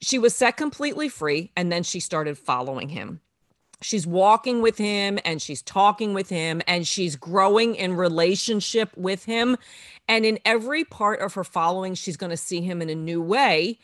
she 0.00 0.18
was 0.18 0.34
set 0.34 0.56
completely 0.56 1.08
free 1.08 1.52
and 1.56 1.70
then 1.70 1.82
she 1.82 2.00
started 2.00 2.38
following 2.38 2.88
him 2.88 3.20
she's 3.80 4.06
walking 4.06 4.60
with 4.62 4.78
him 4.78 5.18
and 5.24 5.40
she's 5.40 5.62
talking 5.62 6.14
with 6.14 6.28
him 6.28 6.60
and 6.66 6.86
she's 6.86 7.16
growing 7.16 7.74
in 7.74 7.94
relationship 7.94 8.90
with 8.96 9.24
him. 9.24 9.56
And 10.08 10.24
in 10.24 10.38
every 10.44 10.84
part 10.84 11.20
of 11.20 11.34
her 11.34 11.44
following 11.44 11.94
she's 11.94 12.16
going 12.16 12.30
to 12.30 12.36
see 12.36 12.60
him 12.60 12.82
in 12.82 12.90
a 12.90 12.94
new 12.94 13.22
way. 13.22 13.78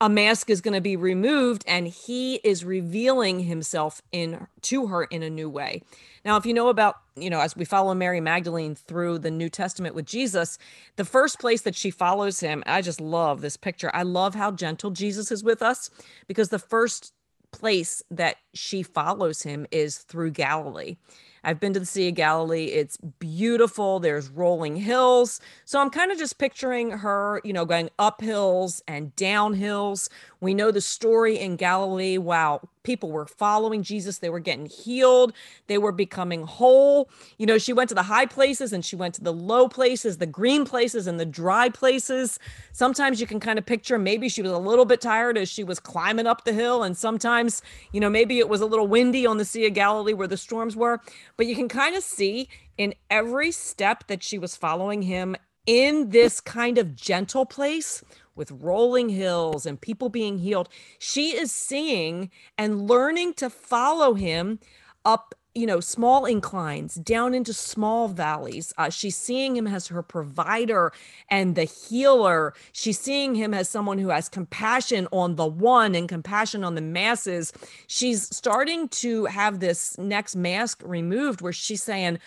A 0.00 0.08
mask 0.08 0.50
is 0.50 0.60
going 0.60 0.74
to 0.74 0.80
be 0.80 0.96
removed 0.96 1.64
and 1.66 1.86
he 1.86 2.36
is 2.36 2.64
revealing 2.64 3.40
himself 3.40 4.02
in 4.12 4.46
to 4.62 4.88
her 4.88 5.04
in 5.04 5.22
a 5.22 5.30
new 5.30 5.48
way. 5.48 5.82
Now 6.24 6.36
if 6.36 6.44
you 6.44 6.52
know 6.52 6.68
about 6.68 6.96
you 7.16 7.30
know 7.30 7.40
as 7.40 7.56
we 7.56 7.64
follow 7.64 7.94
mary 7.94 8.20
magdalene 8.20 8.74
through 8.74 9.20
the 9.20 9.30
new 9.30 9.48
testament 9.48 9.94
with 9.94 10.04
jesus 10.04 10.58
the 10.96 11.04
first 11.04 11.38
place 11.38 11.62
that 11.62 11.76
she 11.76 11.88
follows 11.88 12.40
him 12.40 12.64
i 12.66 12.82
just 12.82 13.00
love 13.00 13.40
this 13.40 13.56
picture. 13.56 13.88
I 13.94 14.02
love 14.02 14.34
how 14.34 14.50
gentle 14.50 14.90
jesus 14.90 15.30
is 15.30 15.44
with 15.44 15.62
us 15.62 15.90
because 16.26 16.48
the 16.48 16.58
first 16.58 17.12
place 17.54 18.02
that 18.10 18.36
she 18.52 18.82
follows 18.82 19.42
him 19.42 19.66
is 19.70 19.98
through 19.98 20.32
Galilee. 20.32 20.96
I've 21.44 21.60
been 21.60 21.74
to 21.74 21.80
the 21.80 21.86
Sea 21.86 22.08
of 22.08 22.14
Galilee. 22.14 22.64
It's 22.64 22.96
beautiful. 22.96 24.00
There's 24.00 24.28
rolling 24.28 24.76
hills. 24.76 25.40
So 25.66 25.78
I'm 25.78 25.90
kind 25.90 26.10
of 26.10 26.18
just 26.18 26.38
picturing 26.38 26.90
her, 26.90 27.40
you 27.44 27.52
know, 27.52 27.64
going 27.64 27.90
up 27.98 28.20
hills 28.20 28.82
and 28.88 29.14
down 29.14 29.54
hills. 29.54 30.08
We 30.44 30.54
know 30.54 30.70
the 30.70 30.80
story 30.80 31.38
in 31.38 31.56
Galilee. 31.56 32.18
Wow, 32.18 32.60
people 32.82 33.10
were 33.10 33.26
following 33.26 33.82
Jesus. 33.82 34.18
They 34.18 34.28
were 34.28 34.40
getting 34.40 34.66
healed. 34.66 35.32
They 35.66 35.78
were 35.78 35.90
becoming 35.90 36.42
whole. 36.42 37.08
You 37.38 37.46
know, 37.46 37.56
she 37.56 37.72
went 37.72 37.88
to 37.88 37.94
the 37.94 38.02
high 38.02 38.26
places 38.26 38.72
and 38.72 38.84
she 38.84 38.94
went 38.94 39.14
to 39.14 39.24
the 39.24 39.32
low 39.32 39.68
places, 39.68 40.18
the 40.18 40.26
green 40.26 40.66
places 40.66 41.06
and 41.06 41.18
the 41.18 41.24
dry 41.24 41.70
places. 41.70 42.38
Sometimes 42.72 43.22
you 43.22 43.26
can 43.26 43.40
kind 43.40 43.58
of 43.58 43.64
picture 43.64 43.98
maybe 43.98 44.28
she 44.28 44.42
was 44.42 44.52
a 44.52 44.58
little 44.58 44.84
bit 44.84 45.00
tired 45.00 45.38
as 45.38 45.48
she 45.48 45.64
was 45.64 45.80
climbing 45.80 46.26
up 46.26 46.44
the 46.44 46.52
hill. 46.52 46.82
And 46.82 46.96
sometimes, 46.96 47.62
you 47.92 48.00
know, 48.00 48.10
maybe 48.10 48.38
it 48.38 48.48
was 48.48 48.60
a 48.60 48.66
little 48.66 48.86
windy 48.86 49.26
on 49.26 49.38
the 49.38 49.44
Sea 49.46 49.66
of 49.66 49.74
Galilee 49.74 50.12
where 50.12 50.28
the 50.28 50.36
storms 50.36 50.76
were. 50.76 51.00
But 51.38 51.46
you 51.46 51.56
can 51.56 51.68
kind 51.68 51.96
of 51.96 52.02
see 52.02 52.50
in 52.76 52.94
every 53.10 53.50
step 53.50 54.06
that 54.08 54.22
she 54.22 54.38
was 54.38 54.56
following 54.56 55.02
him 55.02 55.36
in 55.66 56.10
this 56.10 56.40
kind 56.40 56.76
of 56.76 56.94
gentle 56.94 57.46
place 57.46 58.04
with 58.34 58.50
rolling 58.50 59.08
hills 59.08 59.66
and 59.66 59.80
people 59.80 60.08
being 60.08 60.38
healed. 60.38 60.68
She 60.98 61.36
is 61.36 61.52
seeing 61.52 62.30
and 62.58 62.88
learning 62.88 63.34
to 63.34 63.50
follow 63.50 64.14
him 64.14 64.60
up 65.04 65.34
you 65.54 65.66
know, 65.66 65.78
small 65.78 66.24
inclines 66.24 66.96
down 66.96 67.32
into 67.32 67.52
small 67.52 68.08
valleys. 68.08 68.72
Uh, 68.76 68.90
she's 68.90 69.16
seeing 69.16 69.56
him 69.56 69.68
as 69.68 69.86
her 69.86 70.02
provider 70.02 70.92
and 71.30 71.54
the 71.54 71.64
healer. 71.64 72.54
She's 72.72 72.98
seeing 72.98 73.36
him 73.36 73.54
as 73.54 73.68
someone 73.68 73.98
who 73.98 74.08
has 74.08 74.28
compassion 74.28 75.06
on 75.12 75.36
the 75.36 75.46
one 75.46 75.94
and 75.94 76.08
compassion 76.08 76.64
on 76.64 76.74
the 76.74 76.80
masses. 76.80 77.52
She's 77.86 78.34
starting 78.34 78.88
to 78.88 79.26
have 79.26 79.60
this 79.60 79.96
next 79.96 80.34
mask 80.34 80.82
removed 80.84 81.40
where 81.40 81.52
she's 81.52 81.84
saying, 81.84 82.18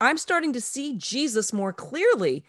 I'm 0.00 0.18
starting 0.18 0.52
to 0.52 0.60
see 0.60 0.96
Jesus 0.96 1.52
more 1.52 1.72
clearly. 1.72 2.44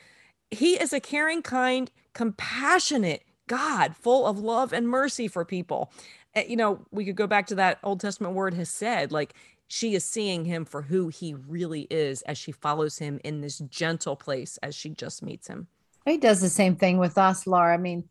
He 0.52 0.74
is 0.74 0.94
a 0.94 1.00
caring, 1.00 1.42
kind, 1.42 1.92
compassionate 2.14 3.24
God, 3.48 3.96
full 3.96 4.26
of 4.26 4.40
love 4.40 4.74
and 4.74 4.88
mercy 4.88 5.28
for 5.28 5.46
people. 5.46 5.92
Eh, 6.36 6.46
you 6.48 6.56
know, 6.56 6.86
we 6.92 7.06
could 7.06 7.16
go 7.16 7.28
back 7.28 7.48
to 7.48 7.56
that 7.56 7.80
Old 7.84 8.00
Testament 8.00 8.34
word 8.34 8.54
has 8.54 8.70
said, 8.70 9.12
like, 9.12 9.34
she 9.70 9.96
is 9.96 10.04
seeing 10.06 10.46
him 10.46 10.64
for 10.64 10.82
who 10.82 11.10
he 11.10 11.34
really 11.34 11.88
is 11.90 12.22
as 12.24 12.38
she 12.38 12.52
follows 12.52 12.98
him 12.98 13.20
in 13.24 13.42
this 13.42 13.60
gentle 13.70 14.16
place 14.16 14.58
as 14.64 14.76
she 14.76 14.90
just 14.90 15.22
meets 15.22 15.48
him. 15.48 15.68
He 16.06 16.18
does 16.18 16.40
the 16.40 16.50
same 16.50 16.78
thing 16.78 16.98
with 16.98 17.18
us, 17.18 17.46
Laura. 17.46 17.74
I 17.74 17.78
mean, 17.78 18.06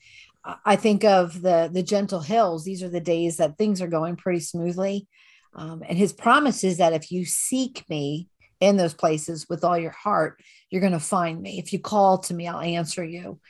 I 0.65 0.77
think 0.77 1.03
of 1.03 1.41
the 1.41 1.71
the 1.73 1.83
gentle 1.83 2.21
hills. 2.21 2.65
These 2.65 2.83
are 2.83 2.89
the 2.89 3.01
days 3.01 3.39
that 3.39 3.57
things 3.57 3.81
are 3.81 3.89
going 3.89 4.17
pretty 4.17 4.41
smoothly, 4.41 5.09
um, 5.55 5.83
and 5.89 5.99
his 5.99 6.13
promise 6.13 6.63
is 6.63 6.77
that 6.77 6.93
if 6.93 7.11
you 7.11 7.25
seek 7.25 7.89
me 7.89 8.29
in 8.61 8.77
those 8.77 8.95
places 8.95 9.47
with 9.49 9.65
all 9.65 9.79
your 9.79 9.91
heart, 9.93 10.41
you're 10.71 10.81
going 10.81 10.93
to 10.93 11.01
find 11.01 11.41
me. 11.41 11.59
If 11.59 11.73
you 11.73 11.79
call 11.79 12.19
to 12.19 12.35
me, 12.35 12.49
I'll 12.49 12.61
answer 12.61 13.05
you. 13.05 13.41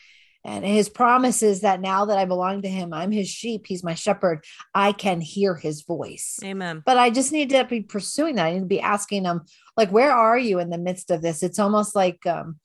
And 0.44 0.64
his 0.64 0.88
promise 0.88 1.42
is 1.42 1.62
that 1.62 1.80
now 1.80 2.04
that 2.04 2.18
I 2.18 2.24
belong 2.24 2.62
to 2.62 2.68
him, 2.68 2.94
I'm 2.94 3.10
his 3.10 3.28
sheep, 3.28 3.66
he's 3.66 3.82
my 3.82 3.94
shepherd, 3.94 4.44
I 4.72 4.92
can 4.92 5.20
hear 5.20 5.56
his 5.56 5.82
voice. 5.82 6.38
Amen. 6.44 6.84
But 6.86 6.98
I 6.98 7.10
just 7.10 7.32
need 7.32 7.50
to 7.50 7.64
be 7.64 7.80
pursuing 7.80 8.36
that. 8.36 8.46
I 8.46 8.52
need 8.52 8.60
to 8.60 8.66
be 8.66 8.80
asking 8.80 9.24
him, 9.24 9.42
like, 9.76 9.90
where 9.90 10.12
are 10.12 10.38
you 10.38 10.60
in 10.60 10.70
the 10.70 10.78
midst 10.78 11.10
of 11.10 11.20
this? 11.20 11.42
It's 11.42 11.58
almost 11.58 11.96
like 11.96 12.24
um, 12.26 12.60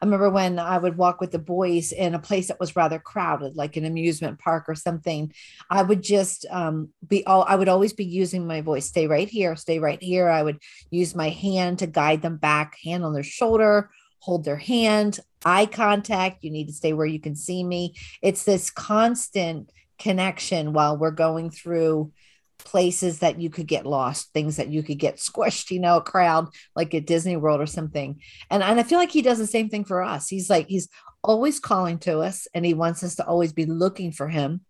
I 0.00 0.04
remember 0.04 0.30
when 0.30 0.58
I 0.58 0.78
would 0.78 0.96
walk 0.96 1.20
with 1.20 1.30
the 1.30 1.38
boys 1.38 1.92
in 1.92 2.14
a 2.14 2.18
place 2.18 2.48
that 2.48 2.60
was 2.60 2.76
rather 2.76 2.98
crowded, 2.98 3.56
like 3.56 3.76
an 3.76 3.84
amusement 3.84 4.38
park 4.38 4.64
or 4.68 4.74
something. 4.74 5.32
I 5.70 5.82
would 5.82 6.02
just 6.02 6.46
um, 6.50 6.90
be 7.06 7.24
all, 7.26 7.44
I 7.48 7.56
would 7.56 7.68
always 7.68 7.92
be 7.92 8.04
using 8.04 8.46
my 8.46 8.60
voice, 8.60 8.86
stay 8.86 9.06
right 9.06 9.28
here, 9.28 9.56
stay 9.56 9.78
right 9.78 10.02
here. 10.02 10.28
I 10.28 10.42
would 10.42 10.58
use 10.90 11.14
my 11.14 11.30
hand 11.30 11.78
to 11.80 11.86
guide 11.86 12.22
them 12.22 12.36
back, 12.36 12.76
hand 12.82 13.04
on 13.04 13.14
their 13.14 13.22
shoulder 13.22 13.90
hold 14.26 14.44
their 14.44 14.56
hand, 14.56 15.20
eye 15.44 15.66
contact. 15.66 16.42
You 16.42 16.50
need 16.50 16.66
to 16.66 16.72
stay 16.72 16.92
where 16.92 17.06
you 17.06 17.20
can 17.20 17.36
see 17.36 17.62
me. 17.62 17.94
It's 18.22 18.42
this 18.42 18.70
constant 18.70 19.70
connection 20.00 20.72
while 20.72 20.96
we're 20.96 21.12
going 21.12 21.50
through 21.50 22.12
places 22.58 23.20
that 23.20 23.40
you 23.40 23.50
could 23.50 23.66
get 23.66 23.86
lost, 23.86 24.32
things 24.32 24.56
that 24.56 24.68
you 24.68 24.82
could 24.82 24.98
get 24.98 25.16
squished, 25.18 25.70
you 25.70 25.80
know, 25.80 25.98
a 25.98 26.02
crowd 26.02 26.48
like 26.74 26.94
at 26.94 27.06
Disney 27.06 27.36
World 27.36 27.60
or 27.60 27.66
something. 27.66 28.20
And, 28.50 28.62
and 28.62 28.80
I 28.80 28.82
feel 28.82 28.98
like 28.98 29.10
he 29.10 29.22
does 29.22 29.38
the 29.38 29.46
same 29.46 29.68
thing 29.68 29.84
for 29.84 30.02
us. 30.02 30.28
He's 30.28 30.50
like, 30.50 30.66
he's 30.68 30.88
always 31.22 31.58
calling 31.60 31.98
to 31.98 32.20
us 32.20 32.46
and 32.54 32.64
he 32.64 32.74
wants 32.74 33.02
us 33.02 33.16
to 33.16 33.26
always 33.26 33.52
be 33.52 33.66
looking 33.66 34.12
for 34.12 34.28
him 34.28 34.60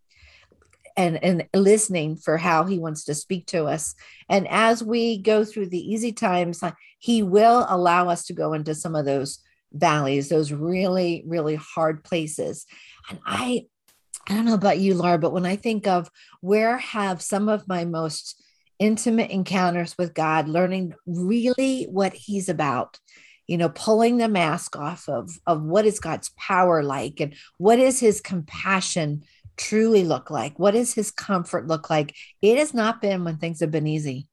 and 0.96 1.22
and 1.22 1.46
listening 1.54 2.16
for 2.16 2.38
how 2.38 2.64
he 2.64 2.78
wants 2.78 3.04
to 3.04 3.14
speak 3.14 3.46
to 3.46 3.66
us 3.66 3.94
and 4.28 4.48
as 4.48 4.82
we 4.82 5.18
go 5.18 5.44
through 5.44 5.68
the 5.68 5.92
easy 5.92 6.12
times 6.12 6.62
he 6.98 7.22
will 7.22 7.66
allow 7.68 8.08
us 8.08 8.24
to 8.24 8.32
go 8.32 8.54
into 8.54 8.74
some 8.74 8.94
of 8.94 9.04
those 9.04 9.40
valleys 9.72 10.28
those 10.28 10.52
really 10.52 11.22
really 11.26 11.56
hard 11.56 12.02
places 12.02 12.64
and 13.10 13.18
i 13.26 13.66
i 14.28 14.34
don't 14.34 14.44
know 14.44 14.54
about 14.54 14.78
you 14.78 14.94
laura 14.94 15.18
but 15.18 15.32
when 15.32 15.46
i 15.46 15.56
think 15.56 15.86
of 15.86 16.10
where 16.40 16.78
have 16.78 17.22
some 17.22 17.48
of 17.48 17.68
my 17.68 17.84
most 17.84 18.42
intimate 18.78 19.30
encounters 19.30 19.96
with 19.98 20.14
god 20.14 20.48
learning 20.48 20.94
really 21.06 21.84
what 21.84 22.12
he's 22.12 22.48
about 22.48 22.98
you 23.46 23.56
know 23.56 23.68
pulling 23.70 24.18
the 24.18 24.28
mask 24.28 24.76
off 24.76 25.08
of 25.08 25.30
of 25.46 25.62
what 25.62 25.86
is 25.86 25.98
god's 25.98 26.30
power 26.36 26.82
like 26.82 27.20
and 27.20 27.34
what 27.58 27.78
is 27.78 28.00
his 28.00 28.20
compassion 28.20 29.22
truly 29.56 30.04
look 30.04 30.30
like? 30.30 30.58
What 30.58 30.72
does 30.72 30.94
his 30.94 31.10
comfort 31.10 31.66
look 31.66 31.90
like? 31.90 32.14
It 32.42 32.58
has 32.58 32.74
not 32.74 33.00
been 33.00 33.24
when 33.24 33.38
things 33.38 33.60
have 33.60 33.70
been 33.70 33.86
easy. 33.86 34.28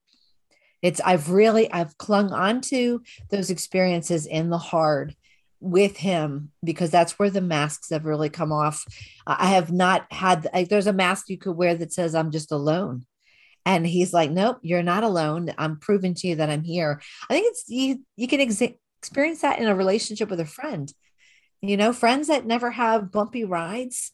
It's 0.82 1.00
I've 1.00 1.30
really 1.30 1.70
I've 1.72 1.96
clung 1.96 2.32
onto 2.32 3.00
those 3.30 3.50
experiences 3.50 4.26
in 4.26 4.50
the 4.50 4.58
hard 4.58 5.16
with 5.64 5.96
him 5.96 6.50
because 6.62 6.90
that's 6.90 7.18
where 7.18 7.30
the 7.30 7.40
masks 7.40 7.90
have 7.90 8.04
really 8.04 8.28
come 8.28 8.52
off. 8.52 8.84
I 9.26 9.48
have 9.48 9.72
not 9.72 10.06
had 10.12 10.48
there's 10.68 10.86
a 10.86 10.92
mask 10.92 11.28
you 11.28 11.38
could 11.38 11.56
wear 11.56 11.74
that 11.74 11.92
says 11.92 12.14
I'm 12.14 12.30
just 12.30 12.52
alone. 12.52 13.06
And 13.66 13.86
he's 13.86 14.12
like, 14.12 14.30
nope, 14.30 14.58
you're 14.62 14.82
not 14.82 15.04
alone. 15.04 15.52
I'm 15.56 15.78
proving 15.78 16.12
to 16.14 16.28
you 16.28 16.36
that 16.36 16.50
I'm 16.50 16.64
here. 16.64 17.00
I 17.30 17.34
think 17.34 17.46
it's 17.48 17.64
you. 17.68 18.04
You 18.14 18.28
can 18.28 18.40
ex- 18.40 18.62
experience 19.00 19.40
that 19.40 19.58
in 19.58 19.66
a 19.66 19.74
relationship 19.74 20.28
with 20.28 20.40
a 20.40 20.44
friend. 20.44 20.92
You 21.62 21.78
know, 21.78 21.94
friends 21.94 22.28
that 22.28 22.44
never 22.44 22.70
have 22.70 23.10
bumpy 23.10 23.44
rides 23.44 24.12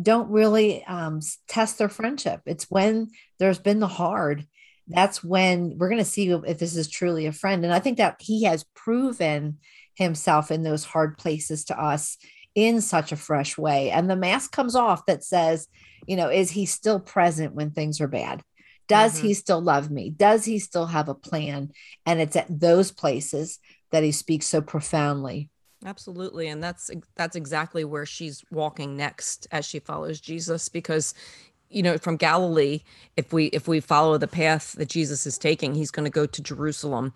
don't 0.00 0.30
really 0.30 0.84
um, 0.84 1.20
test 1.48 1.78
their 1.78 1.88
friendship. 1.88 2.42
It's 2.46 2.70
when 2.70 3.08
there's 3.40 3.58
been 3.58 3.80
the 3.80 3.88
hard. 3.88 4.46
That's 4.86 5.22
when 5.22 5.78
we're 5.78 5.88
going 5.88 5.98
to 5.98 6.04
see 6.04 6.30
if 6.30 6.58
this 6.58 6.76
is 6.76 6.88
truly 6.88 7.26
a 7.26 7.32
friend. 7.32 7.64
And 7.64 7.74
I 7.74 7.80
think 7.80 7.98
that 7.98 8.16
he 8.20 8.44
has 8.44 8.64
proven 8.74 9.58
himself 9.94 10.50
in 10.50 10.62
those 10.62 10.84
hard 10.84 11.18
places 11.18 11.64
to 11.66 11.80
us 11.80 12.18
in 12.54 12.80
such 12.80 13.12
a 13.12 13.16
fresh 13.16 13.56
way. 13.56 13.90
And 13.90 14.10
the 14.10 14.16
mask 14.16 14.52
comes 14.52 14.74
off 14.76 15.06
that 15.06 15.24
says, 15.24 15.68
you 16.06 16.16
know, 16.16 16.28
is 16.28 16.50
he 16.50 16.66
still 16.66 17.00
present 17.00 17.54
when 17.54 17.70
things 17.70 18.00
are 18.00 18.08
bad? 18.08 18.42
Does 18.88 19.16
mm-hmm. 19.16 19.28
he 19.28 19.34
still 19.34 19.60
love 19.60 19.90
me? 19.90 20.10
Does 20.10 20.44
he 20.44 20.58
still 20.58 20.86
have 20.86 21.08
a 21.08 21.14
plan? 21.14 21.70
And 22.04 22.20
it's 22.20 22.36
at 22.36 22.46
those 22.48 22.90
places 22.90 23.58
that 23.90 24.02
he 24.02 24.12
speaks 24.12 24.46
so 24.46 24.60
profoundly 24.60 25.50
Absolutely. 25.84 26.48
And 26.48 26.62
that's 26.62 26.90
that's 27.16 27.36
exactly 27.36 27.84
where 27.84 28.06
she's 28.06 28.44
walking 28.50 28.96
next 28.96 29.46
as 29.50 29.64
she 29.64 29.80
follows 29.80 30.20
Jesus 30.20 30.68
because 30.68 31.14
you 31.68 31.82
know 31.82 31.96
from 31.96 32.16
galilee 32.16 32.82
if 33.16 33.32
we 33.32 33.46
if 33.46 33.66
we 33.66 33.80
follow 33.80 34.18
the 34.18 34.28
path 34.28 34.72
that 34.72 34.90
jesus 34.90 35.24
is 35.24 35.38
taking 35.38 35.74
he's 35.74 35.90
going 35.90 36.04
to 36.04 36.10
go 36.10 36.26
to 36.26 36.42
jerusalem 36.42 37.14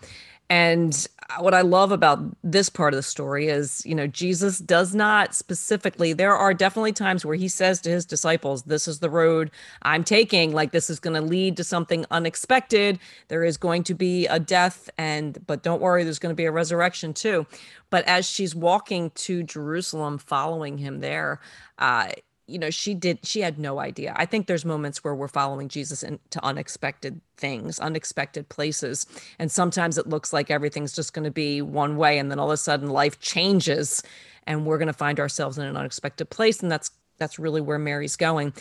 and 0.48 1.06
what 1.40 1.54
I 1.54 1.62
love 1.62 1.90
about 1.90 2.20
this 2.44 2.68
part 2.68 2.94
of 2.94 2.96
the 2.96 3.02
story 3.02 3.48
is, 3.48 3.84
you 3.84 3.96
know, 3.96 4.06
Jesus 4.06 4.58
does 4.58 4.94
not 4.94 5.34
specifically, 5.34 6.12
there 6.12 6.36
are 6.36 6.54
definitely 6.54 6.92
times 6.92 7.24
where 7.24 7.34
he 7.34 7.48
says 7.48 7.80
to 7.80 7.90
his 7.90 8.04
disciples, 8.04 8.62
This 8.62 8.86
is 8.86 9.00
the 9.00 9.10
road 9.10 9.50
I'm 9.82 10.04
taking. 10.04 10.52
Like, 10.52 10.70
this 10.70 10.88
is 10.88 11.00
going 11.00 11.14
to 11.14 11.20
lead 11.20 11.56
to 11.56 11.64
something 11.64 12.06
unexpected. 12.12 13.00
There 13.26 13.42
is 13.42 13.56
going 13.56 13.82
to 13.84 13.94
be 13.94 14.26
a 14.26 14.38
death, 14.38 14.88
and, 14.98 15.44
but 15.46 15.64
don't 15.64 15.82
worry, 15.82 16.04
there's 16.04 16.20
going 16.20 16.32
to 16.32 16.36
be 16.36 16.46
a 16.46 16.52
resurrection 16.52 17.12
too. 17.12 17.46
But 17.90 18.06
as 18.06 18.28
she's 18.28 18.54
walking 18.54 19.10
to 19.10 19.42
Jerusalem, 19.42 20.18
following 20.18 20.78
him 20.78 21.00
there, 21.00 21.40
uh, 21.78 22.10
you 22.46 22.58
know 22.58 22.70
she 22.70 22.94
did 22.94 23.18
she 23.24 23.40
had 23.40 23.58
no 23.58 23.78
idea. 23.78 24.12
I 24.16 24.26
think 24.26 24.46
there's 24.46 24.64
moments 24.64 25.02
where 25.02 25.14
we're 25.14 25.28
following 25.28 25.68
jesus 25.68 26.02
into 26.02 26.44
unexpected 26.44 27.20
things 27.36 27.78
unexpected 27.78 28.48
places. 28.48 29.06
And 29.38 29.50
sometimes 29.50 29.98
it 29.98 30.08
looks 30.08 30.32
like 30.32 30.50
everything's 30.50 30.92
just 30.92 31.12
going 31.12 31.24
to 31.24 31.30
be 31.30 31.62
one 31.62 31.96
way 31.96 32.18
and 32.18 32.30
then 32.30 32.38
all 32.38 32.50
of 32.50 32.54
a 32.54 32.58
sudden 32.58 32.90
life 32.90 33.20
changes 33.20 34.02
and 34.46 34.64
we're 34.64 34.78
going 34.78 34.86
to 34.86 34.92
find 34.92 35.18
ourselves 35.18 35.58
in 35.58 35.66
an 35.66 35.76
unexpected 35.76 36.30
place. 36.30 36.60
And 36.60 36.70
that's 36.70 36.90
that's 37.18 37.38
really 37.38 37.60
where 37.60 37.78
mary's 37.78 38.16
going. 38.16 38.52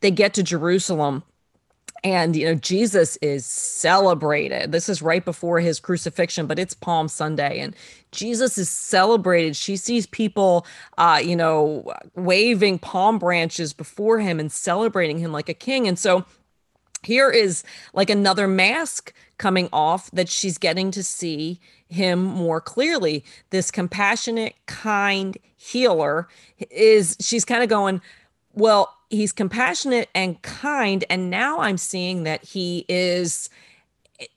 They 0.00 0.10
get 0.10 0.34
to 0.34 0.42
jerusalem 0.42 1.22
and 2.04 2.36
you 2.36 2.44
know 2.44 2.54
jesus 2.54 3.16
is 3.16 3.44
celebrated. 3.44 4.72
This 4.72 4.88
is 4.88 5.02
right 5.02 5.24
before 5.24 5.60
his 5.60 5.80
crucifixion 5.80 6.46
but 6.46 6.58
it's 6.58 6.74
palm 6.74 7.08
sunday 7.08 7.60
and 7.60 7.74
jesus 8.12 8.58
is 8.58 8.70
celebrated. 8.70 9.56
She 9.56 9.76
sees 9.76 10.06
people 10.06 10.66
uh 10.96 11.20
you 11.22 11.36
know 11.36 11.92
waving 12.14 12.78
palm 12.78 13.18
branches 13.18 13.72
before 13.72 14.18
him 14.18 14.40
and 14.40 14.50
celebrating 14.50 15.18
him 15.18 15.32
like 15.32 15.48
a 15.48 15.54
king. 15.54 15.88
And 15.88 15.98
so 15.98 16.24
here 17.02 17.30
is 17.30 17.62
like 17.94 18.10
another 18.10 18.48
mask 18.48 19.12
coming 19.38 19.68
off 19.72 20.10
that 20.10 20.28
she's 20.28 20.58
getting 20.58 20.90
to 20.90 21.02
see 21.02 21.60
him 21.88 22.22
more 22.22 22.60
clearly. 22.60 23.24
This 23.50 23.70
compassionate 23.70 24.54
kind 24.66 25.38
healer 25.56 26.28
is 26.70 27.16
she's 27.20 27.44
kind 27.44 27.62
of 27.62 27.68
going 27.68 28.00
well 28.52 28.97
he's 29.10 29.32
compassionate 29.32 30.08
and 30.14 30.40
kind 30.42 31.04
and 31.08 31.30
now 31.30 31.60
i'm 31.60 31.78
seeing 31.78 32.24
that 32.24 32.44
he 32.44 32.84
is 32.88 33.48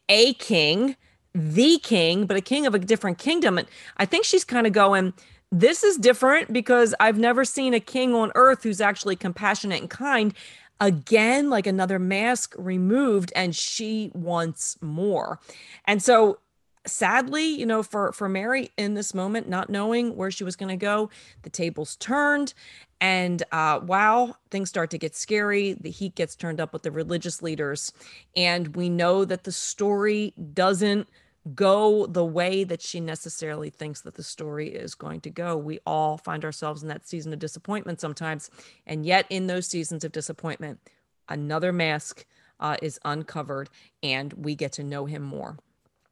a 0.10 0.34
king 0.36 0.96
the 1.34 1.78
king 1.80 2.26
but 2.26 2.38
a 2.38 2.42
king 2.42 2.66
of 2.66 2.76
a 2.76 2.80
different 2.80 3.18
kingdom. 3.18 3.58
And 3.58 3.68
i 3.98 4.06
think 4.06 4.26
she's 4.26 4.44
kind 4.44 4.68
of 4.68 4.74
going 4.74 5.14
this 5.52 5.84
is 5.84 5.98
different 5.98 6.54
because 6.54 6.94
i've 7.00 7.18
never 7.18 7.46
seen 7.46 7.74
a 7.74 7.80
king 7.80 8.14
on 8.14 8.32
earth 8.36 8.64
who's 8.64 8.82
actually 8.82 9.16
compassionate 9.16 9.82
and 9.82 9.90
kind. 9.90 10.34
Again 10.80 11.50
like 11.52 11.68
another 11.68 12.00
mask 12.00 12.56
removed 12.58 13.32
and 13.36 13.56
she 13.56 14.10
wants 14.16 14.82
more. 14.82 15.40
And 15.86 16.02
so 16.02 16.40
sadly 16.88 17.46
you 17.46 17.66
know 17.66 17.84
for 17.84 18.12
for 18.12 18.28
mary 18.28 18.72
in 18.76 18.96
this 18.96 19.14
moment 19.14 19.48
not 19.48 19.70
knowing 19.70 20.16
where 20.16 20.32
she 20.32 20.44
was 20.44 20.56
going 20.56 20.68
to 20.68 20.76
go 20.76 21.12
the 21.44 21.50
tables 21.50 21.96
turned 21.98 22.56
and 23.02 23.42
uh, 23.52 23.80
wow, 23.84 24.36
things 24.52 24.70
start 24.70 24.92
to 24.92 25.00
get 25.00 25.16
scary. 25.16 25.74
The 25.74 25.90
heat 25.90 26.14
gets 26.14 26.36
turned 26.36 26.62
up 26.62 26.72
with 26.72 26.84
the 26.84 26.92
religious 26.92 27.42
leaders. 27.42 27.92
And 28.36 28.76
we 28.76 28.90
know 28.90 29.26
that 29.26 29.44
the 29.44 29.52
story 29.52 30.34
doesn't 30.54 31.10
go 31.56 32.06
the 32.06 32.24
way 32.24 32.64
that 32.64 32.84
she 32.84 33.00
necessarily 33.00 33.72
thinks 33.72 34.02
that 34.02 34.14
the 34.14 34.24
story 34.24 34.70
is 34.70 34.94
going 34.94 35.22
to 35.22 35.32
go. 35.32 35.58
We 35.58 35.80
all 35.88 36.20
find 36.20 36.46
ourselves 36.46 36.84
in 36.84 36.90
that 36.90 37.08
season 37.08 37.34
of 37.34 37.40
disappointment 37.40 38.00
sometimes. 38.00 38.52
And 38.86 39.04
yet, 39.04 39.26
in 39.32 39.48
those 39.48 39.66
seasons 39.66 40.04
of 40.04 40.12
disappointment, 40.12 40.80
another 41.28 41.74
mask 41.74 42.28
uh, 42.60 42.78
is 42.84 43.00
uncovered 43.04 43.70
and 44.04 44.32
we 44.34 44.54
get 44.54 44.74
to 44.74 44.84
know 44.84 45.06
him 45.06 45.24
more. 45.24 45.58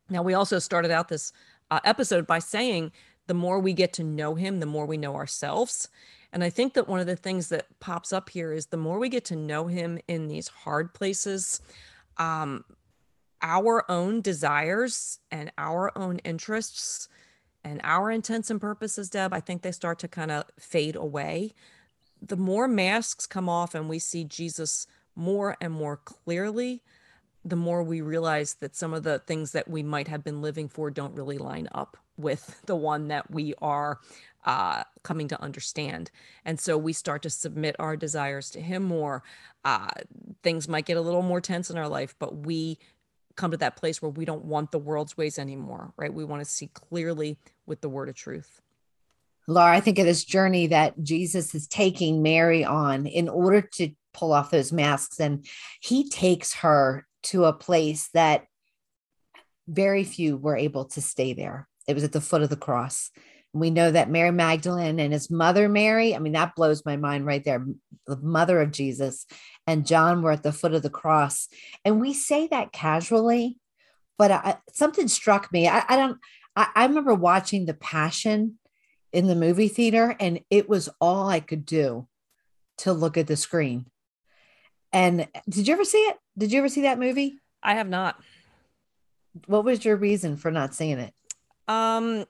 Now, 0.10 0.24
we 0.24 0.34
also 0.34 0.58
started 0.58 0.90
out 0.90 1.10
this 1.10 1.32
uh, 1.70 1.82
episode 1.84 2.26
by 2.26 2.40
saying 2.40 2.92
the 3.28 3.36
more 3.36 3.60
we 3.60 3.74
get 3.74 3.94
to 3.94 4.04
know 4.04 4.34
him, 4.34 4.60
the 4.60 4.66
more 4.66 4.88
we 4.88 4.98
know 4.98 5.14
ourselves. 5.14 5.88
And 6.32 6.44
I 6.44 6.50
think 6.50 6.74
that 6.74 6.88
one 6.88 7.00
of 7.00 7.08
the 7.08 7.16
things 7.16 7.50
that 7.50 7.68
pops 7.80 8.14
up 8.14 8.30
here 8.30 8.54
is 8.54 8.68
the 8.68 8.78
more 8.78 9.00
we 9.00 9.10
get 9.10 9.26
to 9.26 9.36
know 9.36 9.68
him 9.68 10.00
in 10.08 10.28
these 10.28 10.48
hard 10.48 10.94
places, 10.94 11.62
um, 12.18 12.66
our 13.42 13.90
own 13.90 14.22
desires 14.22 15.20
and 15.32 15.52
our 15.58 15.98
own 15.98 16.20
interests 16.20 17.08
and 17.64 17.82
our 17.84 18.12
intents 18.12 18.50
and 18.50 18.62
purposes, 18.62 19.10
Deb, 19.10 19.34
I 19.34 19.40
think 19.40 19.62
they 19.62 19.72
start 19.72 20.00
to 20.00 20.08
kind 20.08 20.32
of 20.32 20.46
fade 20.60 20.96
away. 20.96 21.54
The 22.22 22.38
more 22.38 22.68
masks 22.68 23.26
come 23.26 23.50
off 23.50 23.74
and 23.74 23.90
we 23.90 24.00
see 24.00 24.24
Jesus 24.24 24.88
more 25.16 25.58
and 25.60 25.74
more 25.74 25.98
clearly, 25.98 26.84
the 27.44 27.56
more 27.56 27.84
we 27.84 28.02
realize 28.02 28.56
that 28.56 28.76
some 28.76 28.94
of 28.94 29.04
the 29.04 29.20
things 29.20 29.52
that 29.52 29.70
we 29.70 29.84
might 29.84 30.08
have 30.08 30.24
been 30.24 30.42
living 30.42 30.68
for 30.70 30.92
don't 30.92 31.16
really 31.16 31.38
line 31.38 31.68
up 31.74 31.98
with 32.18 32.62
the 32.66 32.76
one 32.76 33.08
that 33.08 33.32
we 33.32 33.54
are 33.62 34.00
uh, 34.46 34.84
coming 35.04 35.28
to 35.28 35.42
understand. 35.42 36.12
And 36.46 36.60
so 36.60 36.78
we 36.78 36.94
start 36.94 37.22
to 37.24 37.30
submit 37.30 37.76
our 37.80 37.96
desires 37.96 38.50
to 38.52 38.62
Him 38.62 38.84
more. 38.84 39.24
Uh, 39.66 39.90
things 40.44 40.68
might 40.68 40.86
get 40.86 40.98
a 40.98 41.02
little 41.02 41.22
more 41.22 41.42
tense 41.42 41.70
in 41.70 41.78
our 41.78 41.90
life, 41.90 42.16
but 42.20 42.46
we 42.46 42.80
come 43.36 43.52
to 43.52 43.58
that 43.58 43.78
place 43.78 44.02
where 44.02 44.12
we 44.12 44.26
don't 44.26 44.46
want 44.46 44.72
the 44.72 44.80
world's 44.80 45.18
ways 45.18 45.40
anymore, 45.40 45.94
right? 45.98 46.14
We 46.14 46.26
want 46.26 46.44
to 46.44 46.50
see 46.50 46.68
clearly 46.68 47.38
with 47.66 47.82
the 47.82 47.90
word 47.90 48.10
of 48.10 48.16
truth. 48.16 48.62
Laura, 49.48 49.76
I 49.76 49.80
think 49.80 49.98
of 49.98 50.06
this 50.06 50.26
journey 50.26 50.68
that 50.68 51.02
Jesus 51.02 51.56
is 51.56 51.68
taking 51.68 52.22
Mary 52.22 52.64
on 52.64 53.08
in 53.08 53.28
order 53.28 53.62
to 53.62 53.92
pull 54.14 54.34
off 54.34 54.52
those 54.52 54.72
masks. 54.72 55.20
And 55.20 55.46
he 55.80 56.08
takes 56.10 56.54
her 56.56 57.08
to 57.24 57.46
a 57.46 57.54
place 57.54 58.10
that 58.14 58.46
very 59.68 60.04
few 60.04 60.38
were 60.38 60.58
able 60.58 60.86
to 60.86 61.02
stay 61.02 61.34
there. 61.34 61.68
It 61.88 61.94
was 61.94 62.04
at 62.04 62.12
the 62.12 62.22
foot 62.22 62.44
of 62.44 62.50
the 62.50 62.56
cross. 62.56 63.10
We 63.54 63.72
know 63.72 63.90
that 63.90 64.12
Mary 64.12 64.32
Magdalene 64.32 65.00
and 65.00 65.12
his 65.12 65.32
mother 65.32 65.68
Mary, 65.68 66.16
I 66.16 66.20
mean, 66.20 66.34
that 66.34 66.56
blows 66.56 66.86
my 66.86 66.98
mind 66.98 67.26
right 67.26 67.44
there. 67.44 67.66
The 68.06 68.18
mother 68.18 68.62
of 68.62 68.72
Jesus 68.72 69.26
and 69.66 69.88
John 69.88 70.22
were 70.22 70.32
at 70.32 70.44
the 70.44 70.52
foot 70.52 70.74
of 70.74 70.84
the 70.84 70.90
cross. 70.90 71.48
And 71.84 72.00
we 72.00 72.14
say 72.14 72.48
that 72.48 72.72
casually, 72.72 73.58
but 74.18 74.32
I, 74.32 74.58
something 74.72 75.08
struck 75.08 75.52
me. 75.52 75.68
I, 75.68 75.84
I 75.88 75.96
don't, 75.96 76.20
I, 76.56 76.68
I 76.76 76.86
remember 76.86 77.16
watching 77.16 77.66
The 77.66 77.74
Passion 77.74 78.60
in 79.12 79.28
the 79.28 79.36
movie 79.36 79.68
theater, 79.68 80.16
and 80.20 80.42
it 80.52 80.70
was 80.70 80.90
all 81.02 81.28
I 81.28 81.40
could 81.40 81.66
do 81.66 82.08
to 82.80 82.94
look 82.94 83.18
at 83.18 83.28
the 83.28 83.36
screen. 83.36 83.88
And 84.94 85.28
did 85.48 85.68
you 85.68 85.74
ever 85.74 85.86
see 85.86 85.98
it? 85.98 86.18
Did 86.38 86.52
you 86.52 86.60
ever 86.60 86.70
see 86.70 86.82
that 86.82 87.00
movie? 87.00 87.40
I 87.62 87.76
have 87.76 87.90
not. 87.90 88.22
What 89.48 89.66
was 89.66 89.84
your 89.84 89.96
reason 89.96 90.38
for 90.38 90.52
not 90.52 90.74
seeing 90.74 91.00
it? 91.00 91.14
Um, 91.68 92.26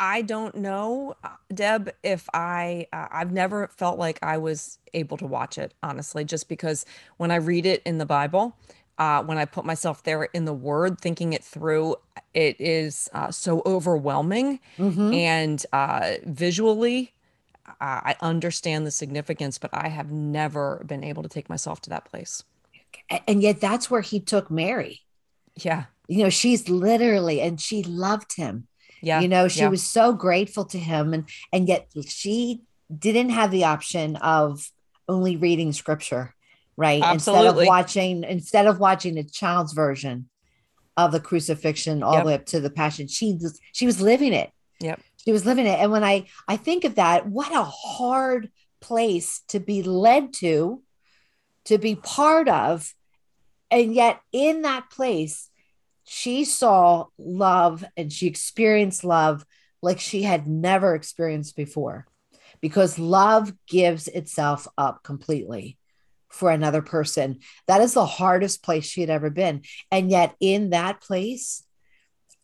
I 0.00 0.22
don't 0.22 0.54
know, 0.56 1.14
uh, 1.22 1.28
Deb, 1.52 1.92
if 2.02 2.26
I, 2.32 2.86
uh, 2.90 3.08
I've 3.10 3.32
never 3.32 3.68
felt 3.68 3.98
like 3.98 4.18
I 4.22 4.38
was 4.38 4.78
able 4.94 5.18
to 5.18 5.26
watch 5.26 5.58
it, 5.58 5.74
honestly, 5.82 6.24
just 6.24 6.48
because 6.48 6.86
when 7.18 7.30
I 7.30 7.36
read 7.36 7.66
it 7.66 7.82
in 7.84 7.98
the 7.98 8.06
Bible, 8.06 8.56
uh, 8.96 9.22
when 9.22 9.36
I 9.36 9.44
put 9.44 9.66
myself 9.66 10.02
there 10.02 10.24
in 10.24 10.46
the 10.46 10.54
word, 10.54 11.02
thinking 11.02 11.34
it 11.34 11.44
through, 11.44 11.96
it 12.32 12.58
is 12.58 13.10
uh, 13.12 13.30
so 13.30 13.62
overwhelming. 13.66 14.60
Mm-hmm. 14.78 15.12
And 15.12 15.66
uh, 15.74 16.12
visually, 16.24 17.12
uh, 17.66 17.72
I 17.80 18.16
understand 18.22 18.86
the 18.86 18.90
significance, 18.90 19.58
but 19.58 19.70
I 19.74 19.88
have 19.88 20.10
never 20.10 20.82
been 20.86 21.04
able 21.04 21.22
to 21.22 21.28
take 21.28 21.50
myself 21.50 21.82
to 21.82 21.90
that 21.90 22.06
place. 22.06 22.42
And 23.28 23.42
yet, 23.42 23.60
that's 23.60 23.90
where 23.90 24.00
he 24.00 24.18
took 24.18 24.50
Mary. 24.50 25.02
Yeah. 25.56 25.84
You 26.08 26.24
know, 26.24 26.30
she's 26.30 26.70
literally, 26.70 27.40
and 27.42 27.60
she 27.60 27.82
loved 27.82 28.36
him 28.36 28.66
yeah. 29.02 29.20
You 29.20 29.28
know, 29.28 29.48
she 29.48 29.60
yeah. 29.60 29.68
was 29.68 29.82
so 29.82 30.12
grateful 30.12 30.64
to 30.66 30.78
him 30.78 31.14
and 31.14 31.28
and 31.52 31.68
yet 31.68 31.88
she 32.06 32.62
didn't 32.96 33.30
have 33.30 33.50
the 33.50 33.64
option 33.64 34.16
of 34.16 34.70
only 35.08 35.36
reading 35.36 35.72
scripture, 35.72 36.34
right? 36.76 37.02
Absolutely. 37.02 37.46
Instead 37.46 37.62
of 37.62 37.68
watching 37.68 38.24
instead 38.24 38.66
of 38.66 38.78
watching 38.80 39.14
the 39.14 39.24
child's 39.24 39.72
version 39.72 40.28
of 40.96 41.12
the 41.12 41.20
crucifixion 41.20 42.02
all 42.02 42.14
yep. 42.14 42.22
the 42.22 42.26
way 42.26 42.34
up 42.34 42.46
to 42.46 42.60
the 42.60 42.70
passion, 42.70 43.08
she 43.08 43.38
she 43.72 43.86
was 43.86 44.00
living 44.00 44.32
it. 44.32 44.50
Yep. 44.80 45.00
She 45.24 45.32
was 45.32 45.44
living 45.44 45.66
it. 45.66 45.78
And 45.78 45.92
when 45.92 46.04
I 46.04 46.26
I 46.48 46.56
think 46.56 46.84
of 46.84 46.96
that, 46.96 47.26
what 47.26 47.54
a 47.54 47.64
hard 47.64 48.50
place 48.80 49.42
to 49.48 49.60
be 49.60 49.82
led 49.82 50.32
to, 50.34 50.82
to 51.66 51.78
be 51.78 51.94
part 51.94 52.48
of. 52.48 52.94
And 53.70 53.94
yet 53.94 54.20
in 54.32 54.62
that 54.62 54.90
place, 54.90 55.49
she 56.12 56.44
saw 56.44 57.04
love 57.18 57.84
and 57.96 58.12
she 58.12 58.26
experienced 58.26 59.04
love 59.04 59.46
like 59.80 60.00
she 60.00 60.24
had 60.24 60.48
never 60.48 60.96
experienced 60.96 61.54
before 61.54 62.04
because 62.60 62.98
love 62.98 63.52
gives 63.68 64.08
itself 64.08 64.66
up 64.76 65.04
completely 65.04 65.78
for 66.28 66.50
another 66.50 66.82
person. 66.82 67.38
That 67.68 67.80
is 67.80 67.94
the 67.94 68.06
hardest 68.06 68.60
place 68.60 68.84
she 68.84 69.02
had 69.02 69.08
ever 69.08 69.30
been. 69.30 69.62
And 69.92 70.10
yet, 70.10 70.34
in 70.40 70.70
that 70.70 71.00
place, 71.00 71.62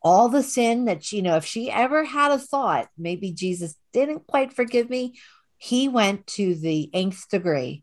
all 0.00 0.28
the 0.28 0.44
sin 0.44 0.84
that 0.84 1.02
she, 1.02 1.16
you 1.16 1.22
know, 1.22 1.34
if 1.34 1.44
she 1.44 1.68
ever 1.68 2.04
had 2.04 2.30
a 2.30 2.38
thought, 2.38 2.86
maybe 2.96 3.32
Jesus 3.32 3.74
didn't 3.92 4.28
quite 4.28 4.52
forgive 4.52 4.88
me, 4.88 5.18
he 5.58 5.88
went 5.88 6.28
to 6.28 6.54
the 6.54 6.88
nth 6.94 7.28
degree 7.30 7.82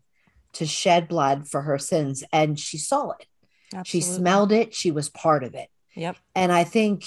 to 0.54 0.64
shed 0.64 1.08
blood 1.08 1.46
for 1.46 1.60
her 1.60 1.78
sins 1.78 2.24
and 2.32 2.58
she 2.58 2.78
saw 2.78 3.10
it 3.10 3.26
Absolutely. 3.74 3.84
she 3.84 4.00
smelled 4.00 4.52
it 4.52 4.72
she 4.72 4.90
was 4.92 5.10
part 5.10 5.42
of 5.42 5.54
it 5.54 5.68
Yep. 5.94 6.16
and 6.34 6.52
i 6.52 6.64
think 6.64 7.04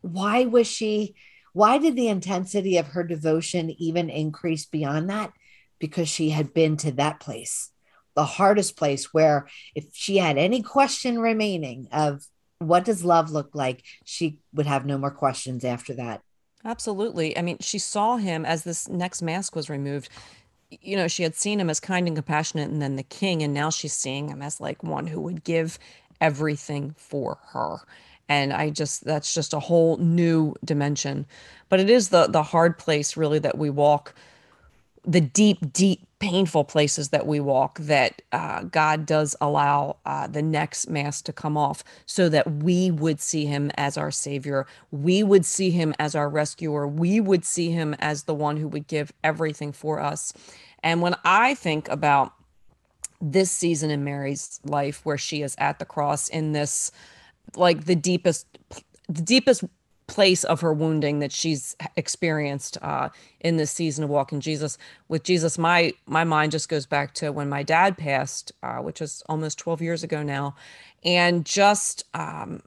why 0.00 0.44
was 0.44 0.66
she 0.66 1.14
why 1.52 1.78
did 1.78 1.96
the 1.96 2.08
intensity 2.08 2.78
of 2.78 2.88
her 2.88 3.04
devotion 3.04 3.70
even 3.78 4.08
increase 4.08 4.64
beyond 4.64 5.10
that 5.10 5.32
because 5.78 6.08
she 6.08 6.30
had 6.30 6.54
been 6.54 6.76
to 6.78 6.92
that 6.92 7.20
place 7.20 7.70
the 8.14 8.24
hardest 8.24 8.76
place 8.76 9.12
where 9.12 9.48
if 9.74 9.86
she 9.92 10.18
had 10.18 10.38
any 10.38 10.62
question 10.62 11.18
remaining 11.18 11.88
of 11.92 12.24
what 12.58 12.84
does 12.84 13.04
love 13.04 13.30
look 13.30 13.50
like 13.54 13.82
she 14.04 14.38
would 14.52 14.66
have 14.66 14.86
no 14.86 14.98
more 14.98 15.10
questions 15.10 15.64
after 15.64 15.94
that 15.94 16.22
Absolutely. 16.64 17.36
I 17.36 17.42
mean, 17.42 17.58
she 17.60 17.78
saw 17.78 18.16
him 18.16 18.44
as 18.44 18.62
this 18.62 18.88
next 18.88 19.22
mask 19.22 19.56
was 19.56 19.68
removed. 19.68 20.08
You 20.70 20.96
know, 20.96 21.08
she 21.08 21.22
had 21.22 21.34
seen 21.34 21.60
him 21.60 21.68
as 21.68 21.80
kind 21.80 22.06
and 22.06 22.16
compassionate 22.16 22.70
and 22.70 22.80
then 22.80 22.96
the 22.96 23.02
king, 23.02 23.42
and 23.42 23.52
now 23.52 23.70
she's 23.70 23.92
seeing 23.92 24.28
him 24.28 24.42
as 24.42 24.60
like 24.60 24.82
one 24.82 25.06
who 25.06 25.20
would 25.20 25.44
give 25.44 25.78
everything 26.22 26.94
for 26.96 27.38
her. 27.52 27.80
And 28.28 28.52
I 28.52 28.70
just 28.70 29.04
that's 29.04 29.34
just 29.34 29.52
a 29.52 29.60
whole 29.60 29.98
new 29.98 30.54
dimension. 30.64 31.26
But 31.68 31.80
it 31.80 31.90
is 31.90 32.08
the 32.08 32.26
the 32.28 32.42
hard 32.42 32.78
place 32.78 33.16
really 33.16 33.40
that 33.40 33.58
we 33.58 33.68
walk 33.68 34.14
the 35.04 35.20
deep, 35.20 35.72
deep, 35.72 36.06
painful 36.20 36.62
places 36.62 37.08
that 37.08 37.26
we 37.26 37.40
walk 37.40 37.78
that 37.80 38.22
uh, 38.30 38.62
God 38.62 39.04
does 39.04 39.34
allow 39.40 39.96
uh, 40.06 40.28
the 40.28 40.42
next 40.42 40.88
mask 40.88 41.24
to 41.24 41.32
come 41.32 41.56
off 41.56 41.82
so 42.06 42.28
that 42.28 42.48
we 42.48 42.92
would 42.92 43.20
see 43.20 43.44
him 43.44 43.72
as 43.76 43.96
our 43.96 44.12
savior. 44.12 44.64
We 44.92 45.24
would 45.24 45.44
see 45.44 45.70
him 45.70 45.92
as 45.98 46.14
our 46.14 46.28
rescuer. 46.28 46.86
We 46.86 47.18
would 47.20 47.44
see 47.44 47.72
him 47.72 47.96
as 47.98 48.22
the 48.22 48.34
one 48.34 48.56
who 48.56 48.68
would 48.68 48.86
give 48.86 49.12
everything 49.24 49.72
for 49.72 49.98
us. 49.98 50.32
And 50.84 51.02
when 51.02 51.16
I 51.24 51.56
think 51.56 51.88
about 51.88 52.34
this 53.22 53.50
season 53.50 53.90
in 53.90 54.04
Mary's 54.04 54.60
life 54.64 55.06
where 55.06 55.16
she 55.16 55.42
is 55.42 55.54
at 55.58 55.78
the 55.78 55.84
cross 55.84 56.28
in 56.28 56.52
this 56.52 56.90
like 57.56 57.84
the 57.84 57.94
deepest 57.94 58.46
the 59.08 59.22
deepest 59.22 59.64
place 60.08 60.44
of 60.44 60.60
her 60.60 60.74
wounding 60.74 61.20
that 61.20 61.32
she's 61.32 61.76
experienced 61.96 62.76
uh, 62.82 63.08
in 63.40 63.56
this 63.56 63.70
season 63.70 64.04
of 64.04 64.10
walking 64.10 64.40
Jesus 64.40 64.76
with 65.08 65.22
Jesus. 65.22 65.56
My 65.56 65.94
my 66.06 66.24
mind 66.24 66.52
just 66.52 66.68
goes 66.68 66.84
back 66.84 67.14
to 67.14 67.30
when 67.30 67.48
my 67.48 67.62
dad 67.62 67.96
passed, 67.96 68.52
uh, 68.62 68.78
which 68.78 69.00
was 69.00 69.22
almost 69.28 69.58
12 69.58 69.80
years 69.80 70.02
ago 70.02 70.22
now, 70.22 70.54
and 71.04 71.46
just 71.46 72.04
um, 72.12 72.62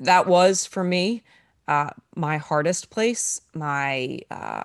that 0.00 0.26
was 0.26 0.66
for 0.66 0.82
me 0.82 1.22
uh, 1.68 1.90
my 2.16 2.38
hardest 2.38 2.90
place. 2.90 3.40
My 3.54 4.20
uh, 4.30 4.64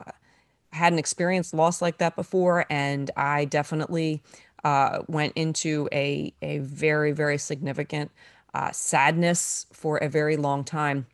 I 0.73 0.77
hadn't 0.77 0.99
experienced 0.99 1.53
loss 1.53 1.81
like 1.81 1.99
that 1.99 2.15
before, 2.15 2.65
and 2.69 3.11
I 3.15 3.45
definitely 3.45 4.23
uh, 4.65 5.03
went 5.07 5.31
into 5.37 5.87
a 5.93 6.33
a 6.41 6.57
very 6.57 7.13
very 7.13 7.37
significant 7.37 8.11
uh, 8.53 8.71
sadness 8.71 9.67
for 9.71 9.97
a 9.97 10.09
very 10.09 10.37
long 10.37 10.63
time. 10.63 11.05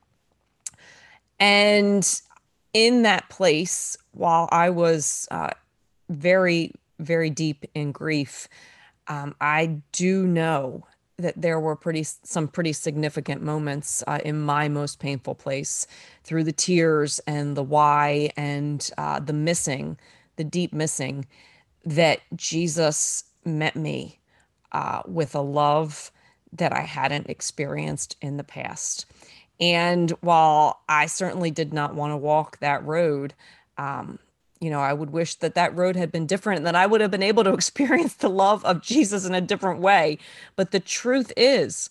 And 1.40 2.08
in 2.74 3.02
that 3.02 3.30
place, 3.30 3.98
while 4.12 4.48
I 4.52 4.70
was 4.70 5.28
uh, 5.32 5.50
very, 6.10 6.72
very 7.00 7.32
deep 7.32 7.66
in 7.74 7.92
grief, 7.92 8.48
um, 9.08 9.36
I 9.42 9.82
do 9.92 10.28
know 10.28 10.86
that 11.18 11.42
there 11.42 11.60
were 11.60 11.76
pretty 11.76 12.04
some 12.04 12.48
pretty 12.48 12.74
significant 12.74 13.42
moments 13.42 14.04
uh, 14.08 14.20
in 14.24 14.42
my 14.42 14.68
most 14.68 15.00
painful 15.00 15.36
place 15.36 15.88
through 16.24 16.44
the 16.44 16.52
tears 16.52 17.20
and 17.28 17.58
the 17.58 17.64
why 17.64 18.32
and 18.38 18.90
uh, 18.98 19.20
the 19.20 19.34
missing, 19.34 19.98
the 20.36 20.44
deep 20.44 20.74
missing, 20.74 21.26
that 21.86 22.20
Jesus 22.36 23.24
met 23.46 23.76
me 23.76 24.20
uh, 24.72 25.02
with 25.06 25.36
a 25.36 25.42
love 25.42 26.12
that 26.54 26.74
I 26.74 26.82
hadn't 26.82 27.30
experienced 27.30 28.18
in 28.22 28.38
the 28.38 28.44
past. 28.44 29.06
And 29.60 30.10
while 30.22 30.82
I 30.90 31.06
certainly 31.06 31.52
did 31.52 31.74
not 31.74 31.96
want 31.96 32.12
to 32.12 32.18
walk 32.18 32.60
that 32.60 32.86
road, 32.86 33.34
um, 33.78 34.20
you 34.60 34.70
know, 34.70 34.80
I 34.80 34.94
would 34.94 35.12
wish 35.12 35.36
that 35.36 35.56
that 35.56 35.76
road 35.76 35.96
had 35.96 36.12
been 36.12 36.26
different 36.26 36.58
and 36.58 36.68
that 36.68 36.76
I 36.76 36.86
would 36.86 37.02
have 37.02 37.12
been 37.12 37.24
able 37.24 37.44
to 37.44 37.54
experience 37.54 38.16
the 38.16 38.30
love 38.30 38.66
of 38.66 38.82
Jesus 38.82 39.26
in 39.26 39.34
a 39.34 39.42
different 39.42 39.80
way. 39.80 40.18
But 40.56 40.72
the 40.72 40.80
truth 40.80 41.32
is, 41.38 41.90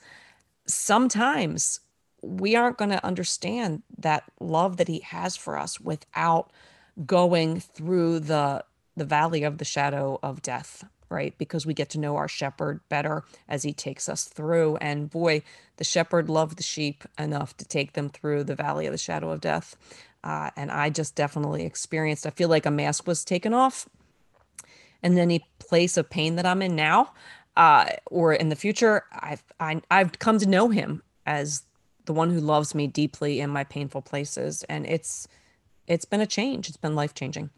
sometimes 0.66 1.80
we 2.22 2.54
aren't 2.54 2.78
going 2.78 2.90
to 2.90 3.04
understand 3.04 3.82
that 3.98 4.24
love 4.40 4.76
that 4.76 4.88
he 4.88 5.00
has 5.00 5.36
for 5.36 5.58
us 5.58 5.80
without 5.80 6.50
going 7.06 7.60
through 7.60 8.20
the 8.20 8.64
the 8.96 9.04
valley 9.04 9.44
of 9.44 9.56
the 9.56 9.64
shadow 9.64 10.18
of 10.22 10.42
death 10.42 10.84
right? 11.10 11.36
Because 11.36 11.66
we 11.66 11.74
get 11.74 11.90
to 11.90 12.00
know 12.00 12.16
our 12.16 12.28
shepherd 12.28 12.80
better 12.88 13.24
as 13.48 13.62
he 13.62 13.72
takes 13.72 14.08
us 14.08 14.24
through. 14.24 14.76
And 14.76 15.10
boy, 15.10 15.42
the 15.76 15.84
shepherd 15.84 16.28
loved 16.28 16.56
the 16.56 16.62
sheep 16.62 17.04
enough 17.18 17.56
to 17.58 17.64
take 17.64 17.92
them 17.92 18.08
through 18.08 18.44
the 18.44 18.54
valley 18.54 18.86
of 18.86 18.92
the 18.92 18.98
shadow 18.98 19.30
of 19.30 19.40
death. 19.40 19.76
Uh, 20.22 20.50
and 20.56 20.70
I 20.70 20.90
just 20.90 21.14
definitely 21.14 21.64
experienced, 21.64 22.26
I 22.26 22.30
feel 22.30 22.48
like 22.48 22.66
a 22.66 22.70
mask 22.70 23.06
was 23.06 23.24
taken 23.24 23.52
off. 23.52 23.88
And 25.02 25.18
any 25.18 25.46
place 25.58 25.96
of 25.96 26.10
pain 26.10 26.36
that 26.36 26.44
I'm 26.44 26.60
in 26.60 26.76
now, 26.76 27.12
uh, 27.56 27.86
or 28.06 28.32
in 28.32 28.50
the 28.50 28.56
future, 28.56 29.04
I've 29.12 29.42
I, 29.58 29.80
I've 29.90 30.18
come 30.18 30.38
to 30.38 30.46
know 30.46 30.68
him 30.68 31.02
as 31.26 31.62
the 32.04 32.12
one 32.12 32.30
who 32.30 32.40
loves 32.40 32.74
me 32.74 32.86
deeply 32.86 33.40
in 33.40 33.50
my 33.50 33.64
painful 33.64 34.02
places, 34.02 34.62
and 34.64 34.86
it's 34.86 35.26
it's 35.86 36.04
been 36.04 36.20
a 36.20 36.26
change. 36.26 36.68
It's 36.68 36.76
been 36.76 36.94
life 36.94 37.14
changing. 37.14 37.50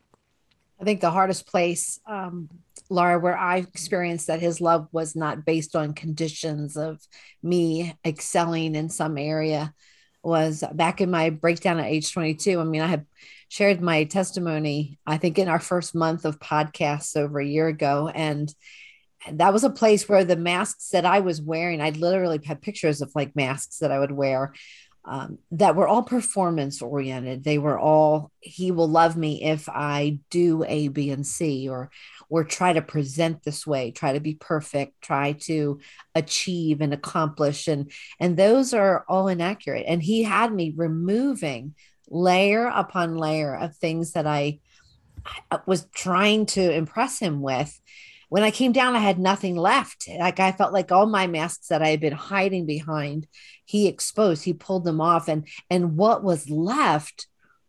I 0.81 0.85
think 0.85 1.01
the 1.01 1.11
hardest 1.11 1.47
place, 1.47 2.01
um, 2.07 2.49
Laura, 2.93 3.19
where 3.19 3.37
I 3.37 3.59
experienced 3.59 4.27
that 4.27 4.41
his 4.41 4.61
love 4.61 4.89
was 4.93 5.17
not 5.17 5.45
based 5.45 5.75
on 5.75 5.95
conditions 5.95 6.77
of 6.77 7.01
me 7.43 7.95
excelling 8.05 8.75
in 8.75 8.89
some 8.89 9.19
area 9.19 9.75
was 10.23 10.63
back 10.73 11.01
in 11.01 11.11
my 11.11 11.31
breakdown 11.31 11.81
at 11.81 11.87
age 11.87 12.13
22. 12.13 12.61
I 12.61 12.65
mean, 12.65 12.81
I 12.81 12.87
had 12.87 13.07
shared 13.49 13.81
my 13.81 14.05
testimony, 14.05 14.99
I 15.07 15.19
think, 15.19 15.39
in 15.39 15.49
our 15.49 15.59
first 15.59 15.95
month 15.95 16.25
of 16.25 16.39
podcasts 16.39 17.17
over 17.17 17.41
a 17.41 17.47
year 17.47 17.67
ago. 17.67 18.09
And 18.09 18.53
that 19.31 19.53
was 19.53 19.65
a 19.65 19.71
place 19.71 20.09
where 20.09 20.25
the 20.25 20.37
masks 20.37 20.91
that 20.91 21.05
I 21.05 21.21
was 21.21 21.41
wearing, 21.41 21.81
I 21.81 21.91
literally 21.91 22.41
had 22.45 22.63
pictures 22.63 23.03
of 23.03 23.13
like 23.15 23.37
masks 23.37 23.79
that 23.79 23.93
I 23.93 23.99
would 23.99 24.13
wear 24.13 24.53
um, 25.05 25.39
that 25.51 25.75
were 25.75 25.89
all 25.89 26.03
performance 26.03 26.81
oriented. 26.81 27.43
They 27.43 27.59
were 27.59 27.79
all, 27.79 28.31
he 28.41 28.71
will 28.71 28.89
love 28.89 29.17
me 29.17 29.43
if 29.43 29.69
I 29.69 30.21
do 30.31 30.65
A, 30.67 30.89
B, 30.89 31.11
and 31.11 31.27
C, 31.27 31.69
or 31.69 31.91
or 32.29 32.45
try 32.45 32.73
to 32.73 32.81
present 32.81 33.43
this 33.43 33.67
way, 33.67 33.91
try 33.91 34.15
to 34.15 34.21
be 34.21 34.35
perfect, 34.35 35.03
try 35.03 35.33
to 35.33 35.81
achieve 36.15 36.81
and 36.81 36.95
accomplish. 36.95 37.69
And 37.69 37.91
and 38.21 38.37
those 38.37 38.73
are 38.73 39.05
all 39.09 39.29
inaccurate. 39.29 39.85
And 39.87 40.03
he 40.03 40.23
had 40.23 40.53
me 40.53 40.73
removing 40.75 41.75
layer 42.09 42.67
upon 42.67 43.17
layer 43.17 43.55
of 43.55 43.77
things 43.77 44.13
that 44.13 44.27
I, 44.27 44.61
I 45.51 45.61
was 45.67 45.87
trying 45.95 46.47
to 46.47 46.73
impress 46.73 47.19
him 47.19 47.43
with 47.43 47.79
when 48.33 48.43
I 48.43 48.51
came 48.51 48.73
down, 48.73 48.97
I 48.97 49.01
had 49.01 49.19
nothing 49.19 49.57
left. 49.57 50.09
Like 50.09 50.41
I 50.41 50.53
felt 50.53 50.73
like 50.73 50.91
all 50.91 51.05
my 51.05 51.27
masks 51.27 51.69
that 51.69 51.83
I 51.83 51.89
had 51.89 52.01
been 52.01 52.15
hiding 52.15 52.65
behind, 52.65 53.27
he 53.67 53.87
exposed, 53.87 54.43
he 54.43 54.55
pulled 54.55 54.85
them 54.85 55.03
off. 55.03 55.29
And 55.29 55.47
and 55.69 55.99
what 55.99 56.25
was 56.25 56.49
left 56.49 57.27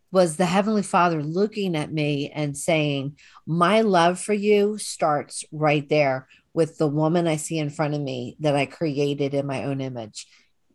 was 0.10 0.38
the 0.38 0.46
Heavenly 0.46 0.82
Father 0.82 1.22
looking 1.22 1.76
at 1.76 1.92
me 1.92 2.32
and 2.34 2.56
saying, 2.56 3.18
My 3.46 3.82
love 3.82 4.22
for 4.22 4.32
you 4.32 4.78
starts 4.78 5.44
right 5.52 5.88
there 5.90 6.30
with 6.54 6.78
the 6.78 6.88
woman 6.88 7.28
I 7.28 7.36
see 7.36 7.58
in 7.58 7.70
front 7.70 7.94
of 7.94 8.00
me 8.00 8.38
that 8.40 8.56
I 8.56 8.66
created 8.66 9.34
in 9.34 9.46
my 9.46 9.66
own 9.66 9.82
image. 9.82 10.28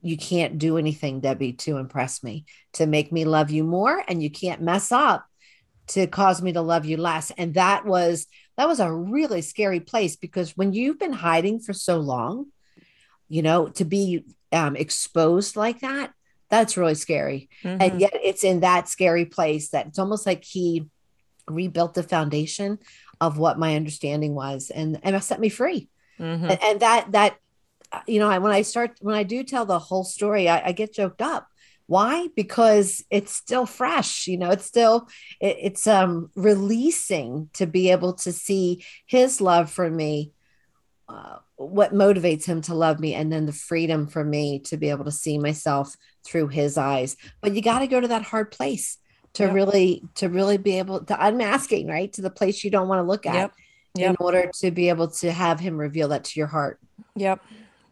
You 0.02 0.18
can't 0.18 0.58
do 0.58 0.76
anything, 0.76 1.20
Debbie, 1.20 1.54
to 1.54 1.78
impress 1.78 2.22
me, 2.22 2.44
to 2.74 2.84
make 2.84 3.10
me 3.10 3.24
love 3.24 3.50
you 3.50 3.64
more. 3.64 4.04
And 4.06 4.22
you 4.22 4.28
can't 4.28 4.60
mess 4.60 4.92
up 4.92 5.24
to 5.86 6.06
cause 6.06 6.42
me 6.42 6.52
to 6.52 6.60
love 6.60 6.84
you 6.84 6.98
less. 6.98 7.32
And 7.38 7.54
that 7.54 7.86
was 7.86 8.26
that 8.58 8.66
was 8.66 8.80
a 8.80 8.92
really 8.92 9.40
scary 9.40 9.78
place 9.78 10.16
because 10.16 10.56
when 10.56 10.72
you've 10.72 10.98
been 10.98 11.12
hiding 11.12 11.60
for 11.60 11.72
so 11.72 11.98
long, 11.98 12.46
you 13.28 13.40
know, 13.40 13.68
to 13.68 13.84
be 13.84 14.24
um, 14.52 14.74
exposed 14.74 15.54
like 15.54 15.80
that, 15.80 16.12
that's 16.50 16.76
really 16.76 16.96
scary. 16.96 17.48
Mm-hmm. 17.62 17.80
And 17.80 18.00
yet 18.00 18.14
it's 18.14 18.42
in 18.42 18.60
that 18.60 18.88
scary 18.88 19.26
place 19.26 19.70
that 19.70 19.86
it's 19.86 19.98
almost 20.00 20.26
like 20.26 20.42
he 20.42 20.88
rebuilt 21.48 21.94
the 21.94 22.02
foundation 22.02 22.80
of 23.20 23.38
what 23.38 23.60
my 23.60 23.76
understanding 23.76 24.34
was 24.34 24.70
and, 24.70 24.98
and 25.04 25.22
set 25.22 25.38
me 25.38 25.50
free. 25.50 25.88
Mm-hmm. 26.18 26.50
And, 26.50 26.62
and, 26.62 26.80
that, 26.80 27.12
that, 27.12 27.36
uh, 27.92 28.00
you 28.08 28.18
know, 28.18 28.28
I, 28.28 28.38
when 28.38 28.50
I 28.50 28.62
start, 28.62 28.98
when 29.00 29.14
I 29.14 29.22
do 29.22 29.44
tell 29.44 29.66
the 29.66 29.78
whole 29.78 30.04
story, 30.04 30.48
I, 30.48 30.66
I 30.66 30.72
get 30.72 30.92
joked 30.92 31.22
up 31.22 31.46
why 31.88 32.28
because 32.36 33.04
it's 33.10 33.34
still 33.34 33.66
fresh 33.66 34.28
you 34.28 34.38
know 34.38 34.50
it's 34.50 34.66
still 34.66 35.08
it, 35.40 35.56
it's 35.60 35.86
um 35.86 36.30
releasing 36.36 37.48
to 37.52 37.66
be 37.66 37.90
able 37.90 38.12
to 38.12 38.30
see 38.30 38.84
his 39.06 39.40
love 39.40 39.70
for 39.70 39.90
me 39.90 40.32
uh, 41.08 41.38
what 41.56 41.94
motivates 41.94 42.44
him 42.44 42.60
to 42.60 42.74
love 42.74 43.00
me 43.00 43.14
and 43.14 43.32
then 43.32 43.46
the 43.46 43.52
freedom 43.52 44.06
for 44.06 44.22
me 44.22 44.58
to 44.58 44.76
be 44.76 44.90
able 44.90 45.06
to 45.06 45.10
see 45.10 45.38
myself 45.38 45.96
through 46.24 46.48
his 46.48 46.76
eyes 46.76 47.16
but 47.40 47.54
you 47.54 47.62
got 47.62 47.80
to 47.80 47.86
go 47.86 48.00
to 48.00 48.08
that 48.08 48.22
hard 48.22 48.50
place 48.50 48.98
to 49.34 49.44
yep. 49.44 49.54
really 49.54 50.02
to 50.14 50.28
really 50.28 50.58
be 50.58 50.78
able 50.78 51.04
to 51.04 51.26
unmasking 51.26 51.86
right 51.86 52.12
to 52.12 52.22
the 52.22 52.30
place 52.30 52.64
you 52.64 52.70
don't 52.70 52.88
want 52.88 52.98
to 52.98 53.08
look 53.08 53.24
at 53.24 53.34
yep. 53.34 53.52
yep. 53.96 54.10
in 54.10 54.16
order 54.20 54.50
to 54.60 54.70
be 54.70 54.88
able 54.88 55.08
to 55.08 55.30
have 55.30 55.60
him 55.60 55.78
reveal 55.78 56.08
that 56.08 56.24
to 56.24 56.38
your 56.38 56.46
heart. 56.46 56.80
Yep. 57.16 57.42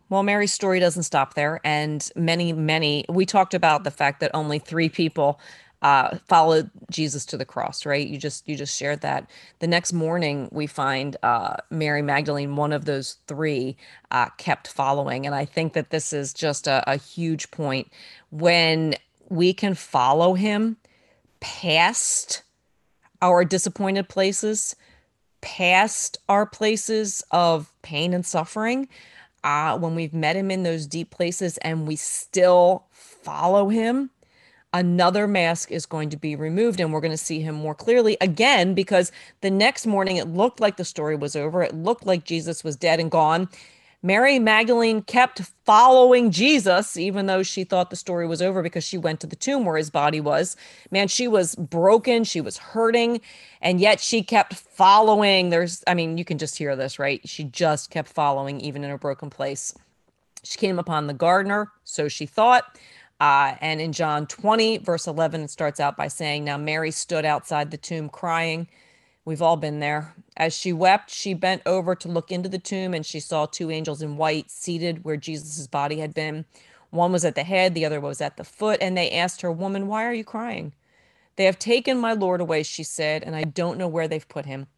Well, 0.09 0.23
Mary's 0.23 0.53
story 0.53 0.79
doesn't 0.79 1.03
stop 1.03 1.35
there. 1.35 1.61
And 1.65 2.09
many, 2.15 2.53
many, 2.53 3.05
we 3.09 3.27
talked 3.27 3.55
about 3.55 3.85
the 3.85 3.91
fact 3.91 4.21
that 4.21 4.31
only 4.35 4.59
three 4.59 4.89
people 4.89 5.41
uh, 5.83 6.17
followed 6.27 6.71
Jesus 6.91 7.27
to 7.27 7.37
the 7.37 7.45
cross, 7.45 7.85
right? 7.85 8.07
You 8.07 8.19
just 8.19 8.49
you 8.49 8.57
just 8.57 8.77
shared 8.77 9.03
that. 9.03 9.29
The 9.59 9.67
next 9.67 9.93
morning, 9.93 10.49
we 10.51 10.67
find 10.67 11.17
uh, 11.23 11.57
Mary 11.71 12.03
Magdalene, 12.03 12.57
one 12.57 12.73
of 12.73 12.87
those 12.87 13.19
three, 13.27 13.77
uh, 14.11 14.31
kept 14.39 14.69
following, 14.69 15.27
and 15.27 15.35
I 15.35 15.45
think 15.45 15.75
that 15.75 15.91
this 15.91 16.13
is 16.13 16.33
just 16.33 16.67
a, 16.67 16.83
a 16.91 16.97
huge 16.97 17.51
point 17.51 17.93
when 18.31 18.95
we 19.29 19.53
can 19.53 19.75
follow 19.75 20.35
Him 20.35 20.79
past 21.41 22.43
our 23.21 23.45
disappointed 23.45 24.09
places, 24.09 24.77
past 25.43 26.19
our 26.29 26.47
places 26.47 27.23
of 27.31 27.71
pain 27.83 28.15
and 28.15 28.25
suffering. 28.25 28.89
Uh, 29.47 29.79
when 29.79 29.95
we've 29.95 30.13
met 30.13 30.35
him 30.35 30.51
in 30.51 30.65
those 30.65 30.89
deep 30.89 31.11
places 31.11 31.57
and 31.59 31.87
we 31.87 31.95
still 31.95 32.85
follow 32.91 33.69
him, 33.69 34.11
another 34.73 35.29
mask 35.29 35.71
is 35.71 35.87
going 35.87 36.11
to 36.11 36.17
be 36.17 36.35
removed 36.35 36.81
and 36.81 36.93
we're 36.93 37.01
going 37.01 37.13
to 37.13 37.17
see 37.17 37.39
him 37.41 37.55
more 37.55 37.75
clearly 37.75 38.17
again 38.21 38.75
because 38.75 39.13
the 39.43 39.51
next 39.51 39.87
morning 39.87 40.17
it 40.17 40.27
looked 40.27 40.59
like 40.59 40.77
the 40.77 40.85
story 40.85 41.15
was 41.15 41.37
over. 41.37 41.63
It 41.63 41.77
looked 41.77 42.05
like 42.05 42.25
Jesus 42.25 42.65
was 42.65 42.75
dead 42.75 42.99
and 42.99 43.09
gone. 43.09 43.49
Mary 44.07 44.39
Magdalene 44.39 45.03
kept 45.03 45.41
following 45.65 46.31
Jesus, 46.31 46.97
even 46.97 47.27
though 47.27 47.43
she 47.43 47.65
thought 47.65 47.91
the 47.91 47.97
story 47.97 48.25
was 48.25 48.41
over 48.41 48.63
because 48.63 48.85
she 48.85 48.97
went 48.97 49.19
to 49.19 49.27
the 49.27 49.35
tomb 49.35 49.65
where 49.65 49.77
his 49.77 49.91
body 49.91 50.21
was. 50.21 50.57
Man, 50.93 51.09
she 51.09 51.27
was 51.27 51.57
broken. 51.57 52.23
She 52.23 52.41
was 52.41 52.57
hurting. 52.57 53.21
And 53.61 53.81
yet 53.81 53.99
she 53.99 54.23
kept 54.23 54.55
following. 54.55 55.51
There's, 55.51 55.83
I 55.89 55.95
mean, 55.95 56.19
you 56.19 56.25
can 56.25 56.39
just 56.39 56.57
hear 56.57 56.77
this, 56.77 57.01
right? 57.01 57.21
She 57.29 57.43
just 57.43 57.91
kept 57.91 58.09
following, 58.09 58.61
even 58.61 58.85
in 58.85 58.93
a 58.93 58.99
broken 58.99 59.29
place. 59.29 59.75
She 60.45 60.57
came 60.57 60.79
upon 60.79 61.09
the 61.09 61.13
gardener, 61.13 61.73
so 61.83 62.07
she 62.07 62.27
thought. 62.27 62.79
Uh, 63.19 63.57
and 63.61 63.81
in 63.81 63.93
John 63.93 64.29
20, 64.29 64.79
verse 64.79 65.09
11, 65.09 65.41
it 65.41 65.51
starts 65.51 65.81
out 65.81 65.97
by 65.97 66.07
saying, 66.07 66.45
Now 66.45 66.59
Mary 66.59 66.93
stood 66.93 67.25
outside 67.25 67.73
the 67.73 67.77
tomb 67.77 68.09
crying. 68.09 68.69
We've 69.27 69.43
all 69.43 69.57
been 69.57 69.81
there. 69.81 70.15
As 70.37 70.57
she 70.57 70.73
wept, 70.73 71.11
she 71.11 71.35
bent 71.35 71.61
over 71.67 71.95
to 71.97 72.09
look 72.09 72.31
into 72.31 72.49
the 72.49 72.61
tomb 72.61 72.95
and 72.95 73.05
she 73.05 73.19
saw 73.21 73.45
two 73.45 73.71
angels 73.73 74.01
in 74.01 74.17
white 74.17 74.51
seated 74.51 75.05
where 75.05 75.17
Jesus' 75.17 75.67
body 75.67 75.99
had 75.99 76.15
been. 76.15 76.45
One 76.91 77.11
was 77.11 77.25
at 77.25 77.35
the 77.35 77.43
head, 77.43 77.75
the 77.75 77.85
other 77.85 78.01
was 78.01 78.21
at 78.21 78.37
the 78.37 78.45
foot. 78.45 78.79
And 78.81 78.97
they 78.97 79.11
asked 79.11 79.41
her, 79.41 79.51
Woman, 79.51 79.89
why 79.89 80.07
are 80.07 80.15
you 80.15 80.25
crying? 80.25 80.73
They 81.35 81.45
have 81.45 81.59
taken 81.59 81.99
my 81.99 82.13
Lord 82.13 82.41
away, 82.41 82.63
she 82.63 82.85
said, 82.85 83.25
and 83.25 83.35
I 83.35 83.43
don't 83.43 83.79
know 83.79 83.89
where 83.89 84.07
they've 84.07 84.29
put 84.29 84.47
him. 84.47 84.69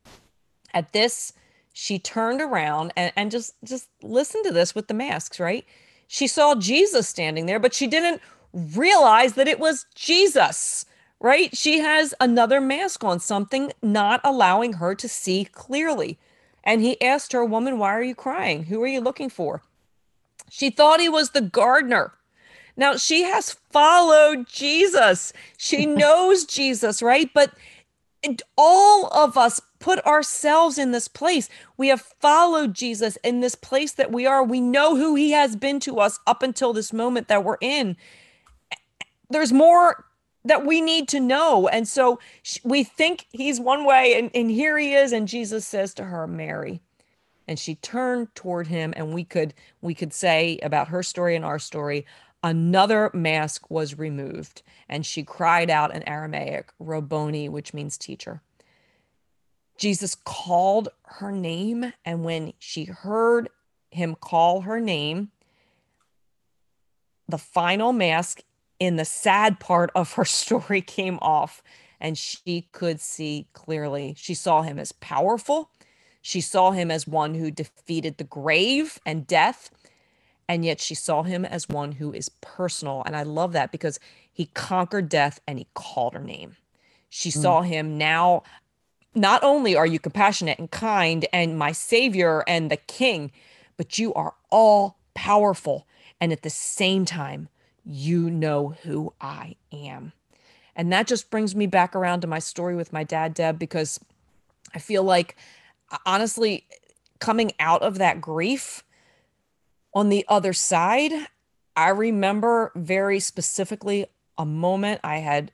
At 0.72 0.92
this, 0.92 1.34
she 1.72 1.98
turned 1.98 2.40
around 2.40 2.92
and, 2.96 3.12
and 3.16 3.30
just 3.30 3.54
just 3.62 3.88
listen 4.02 4.42
to 4.44 4.50
this 4.50 4.74
with 4.74 4.88
the 4.88 4.94
masks, 4.94 5.38
right? 5.38 5.64
She 6.08 6.26
saw 6.26 6.54
Jesus 6.54 7.06
standing 7.06 7.46
there, 7.46 7.60
but 7.60 7.74
she 7.74 7.86
didn't 7.86 8.22
realize 8.52 9.34
that 9.34 9.46
it 9.46 9.60
was 9.60 9.86
Jesus, 9.94 10.86
right? 11.20 11.56
She 11.56 11.80
has 11.80 12.14
another 12.20 12.60
mask 12.60 13.04
on, 13.04 13.20
something 13.20 13.72
not 13.82 14.20
allowing 14.24 14.74
her 14.74 14.94
to 14.94 15.08
see 15.08 15.44
clearly. 15.44 16.18
And 16.64 16.80
he 16.80 17.00
asked 17.00 17.32
her, 17.32 17.44
Woman, 17.44 17.78
why 17.78 17.92
are 17.94 18.02
you 18.02 18.14
crying? 18.14 18.64
Who 18.64 18.82
are 18.82 18.88
you 18.88 19.00
looking 19.00 19.30
for? 19.30 19.62
She 20.50 20.70
thought 20.70 21.00
he 21.00 21.08
was 21.08 21.30
the 21.30 21.40
gardener. 21.40 22.12
Now, 22.76 22.96
she 22.96 23.24
has 23.24 23.56
followed 23.70 24.46
Jesus. 24.46 25.32
She 25.56 25.86
knows 26.02 26.44
Jesus, 26.44 27.02
right? 27.02 27.30
But 27.34 27.52
all 28.56 29.06
of 29.08 29.36
us 29.36 29.60
put 29.78 30.04
ourselves 30.04 30.78
in 30.78 30.90
this 30.90 31.08
place. 31.08 31.48
We 31.76 31.88
have 31.88 32.00
followed 32.00 32.74
Jesus 32.74 33.16
in 33.22 33.40
this 33.40 33.54
place 33.54 33.92
that 33.92 34.12
we 34.12 34.26
are. 34.26 34.42
We 34.42 34.60
know 34.60 34.96
who 34.96 35.14
he 35.14 35.30
has 35.32 35.56
been 35.56 35.80
to 35.80 35.98
us 35.98 36.18
up 36.26 36.42
until 36.42 36.72
this 36.72 36.92
moment 36.92 37.28
that 37.28 37.44
we're 37.44 37.58
in. 37.60 37.96
There's 39.30 39.52
more 39.52 40.04
that 40.44 40.64
we 40.64 40.80
need 40.80 41.08
to 41.08 41.20
know. 41.20 41.68
And 41.68 41.86
so 41.86 42.20
we 42.64 42.84
think 42.84 43.26
he's 43.30 43.60
one 43.60 43.84
way, 43.84 44.18
and, 44.18 44.30
and 44.34 44.50
here 44.50 44.78
he 44.78 44.94
is. 44.94 45.12
And 45.12 45.28
Jesus 45.28 45.66
says 45.66 45.94
to 45.94 46.04
her, 46.04 46.26
Mary. 46.26 46.80
And 47.46 47.58
she 47.58 47.76
turned 47.76 48.34
toward 48.34 48.66
him, 48.66 48.92
and 48.96 49.14
we 49.14 49.24
could 49.24 49.54
we 49.80 49.94
could 49.94 50.12
say 50.12 50.58
about 50.62 50.88
her 50.88 51.02
story 51.02 51.34
and 51.34 51.46
our 51.46 51.58
story, 51.58 52.04
another 52.42 53.10
mask 53.14 53.70
was 53.70 53.98
removed, 53.98 54.62
and 54.88 55.04
she 55.04 55.22
cried 55.22 55.70
out 55.70 55.94
in 55.94 56.06
Aramaic, 56.06 56.68
Rabboni, 56.78 57.48
which 57.48 57.72
means 57.72 57.96
teacher. 57.96 58.42
Jesus 59.78 60.14
called 60.14 60.88
her 61.04 61.32
name, 61.32 61.92
and 62.04 62.24
when 62.24 62.52
she 62.58 62.84
heard 62.84 63.48
him 63.90 64.14
call 64.14 64.62
her 64.62 64.80
name, 64.80 65.30
the 67.28 67.38
final 67.38 67.92
mask 67.92 68.42
in 68.78 68.96
the 68.96 69.04
sad 69.04 69.60
part 69.60 69.90
of 69.94 70.12
her 70.14 70.24
story 70.24 70.80
came 70.80 71.18
off, 71.20 71.62
and 72.00 72.16
she 72.16 72.68
could 72.72 73.00
see 73.00 73.48
clearly. 73.52 74.14
She 74.16 74.34
saw 74.34 74.62
him 74.62 74.78
as 74.78 74.92
powerful. 74.92 75.70
She 76.22 76.40
saw 76.40 76.72
him 76.72 76.90
as 76.90 77.06
one 77.06 77.34
who 77.34 77.50
defeated 77.50 78.18
the 78.18 78.24
grave 78.24 78.98
and 79.06 79.26
death. 79.26 79.70
And 80.48 80.64
yet 80.64 80.80
she 80.80 80.94
saw 80.94 81.22
him 81.22 81.44
as 81.44 81.68
one 81.68 81.92
who 81.92 82.12
is 82.12 82.30
personal. 82.40 83.02
And 83.04 83.14
I 83.14 83.22
love 83.22 83.52
that 83.52 83.70
because 83.70 83.98
he 84.32 84.46
conquered 84.46 85.08
death 85.08 85.40
and 85.46 85.58
he 85.58 85.66
called 85.74 86.14
her 86.14 86.22
name. 86.22 86.56
She 87.08 87.30
mm. 87.30 87.42
saw 87.42 87.62
him 87.62 87.98
now 87.98 88.42
not 89.14 89.42
only 89.42 89.74
are 89.74 89.86
you 89.86 89.98
compassionate 89.98 90.58
and 90.58 90.70
kind 90.70 91.26
and 91.32 91.58
my 91.58 91.72
savior 91.72 92.44
and 92.46 92.70
the 92.70 92.76
king, 92.76 93.32
but 93.76 93.98
you 93.98 94.14
are 94.14 94.34
all 94.50 94.98
powerful. 95.14 95.86
And 96.20 96.32
at 96.32 96.42
the 96.42 96.50
same 96.50 97.04
time, 97.04 97.48
you 97.88 98.30
know 98.30 98.76
who 98.82 99.14
I 99.20 99.56
am. 99.72 100.12
And 100.76 100.92
that 100.92 101.06
just 101.06 101.30
brings 101.30 101.56
me 101.56 101.66
back 101.66 101.96
around 101.96 102.20
to 102.20 102.26
my 102.26 102.38
story 102.38 102.76
with 102.76 102.92
my 102.92 103.02
dad, 103.02 103.34
Deb, 103.34 103.58
because 103.58 103.98
I 104.74 104.78
feel 104.78 105.02
like, 105.02 105.36
uh, 105.90 105.96
honestly, 106.04 106.66
coming 107.18 107.52
out 107.58 107.82
of 107.82 107.98
that 107.98 108.20
grief 108.20 108.84
on 109.94 110.10
the 110.10 110.24
other 110.28 110.52
side, 110.52 111.12
I 111.74 111.88
remember 111.88 112.70
very 112.76 113.20
specifically 113.20 114.06
a 114.36 114.44
moment 114.44 115.00
I 115.02 115.16
had 115.16 115.50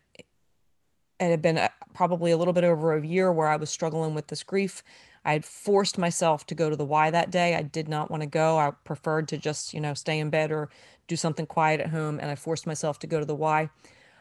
it 1.20 1.30
had 1.30 1.40
been 1.40 1.58
a, 1.58 1.70
probably 1.94 2.32
a 2.32 2.36
little 2.36 2.52
bit 2.52 2.64
over 2.64 2.94
a 2.94 3.06
year 3.06 3.32
where 3.32 3.46
I 3.48 3.56
was 3.56 3.70
struggling 3.70 4.14
with 4.14 4.26
this 4.26 4.42
grief. 4.42 4.82
I 5.24 5.32
had 5.32 5.44
forced 5.44 5.96
myself 5.96 6.44
to 6.46 6.54
go 6.54 6.68
to 6.68 6.76
the 6.76 6.84
Y 6.84 7.10
that 7.10 7.30
day. 7.30 7.54
I 7.54 7.62
did 7.62 7.88
not 7.88 8.10
want 8.10 8.22
to 8.22 8.26
go. 8.26 8.58
I 8.58 8.72
preferred 8.82 9.28
to 9.28 9.38
just, 9.38 9.72
you 9.72 9.80
know, 9.80 9.94
stay 9.94 10.18
in 10.18 10.28
bed 10.28 10.50
or 10.50 10.68
do 11.06 11.16
something 11.16 11.46
quiet 11.46 11.80
at 11.80 11.90
home. 11.90 12.18
And 12.20 12.30
I 12.30 12.34
forced 12.34 12.66
myself 12.66 12.98
to 13.00 13.06
go 13.06 13.18
to 13.18 13.26
the 13.26 13.34
Y. 13.34 13.70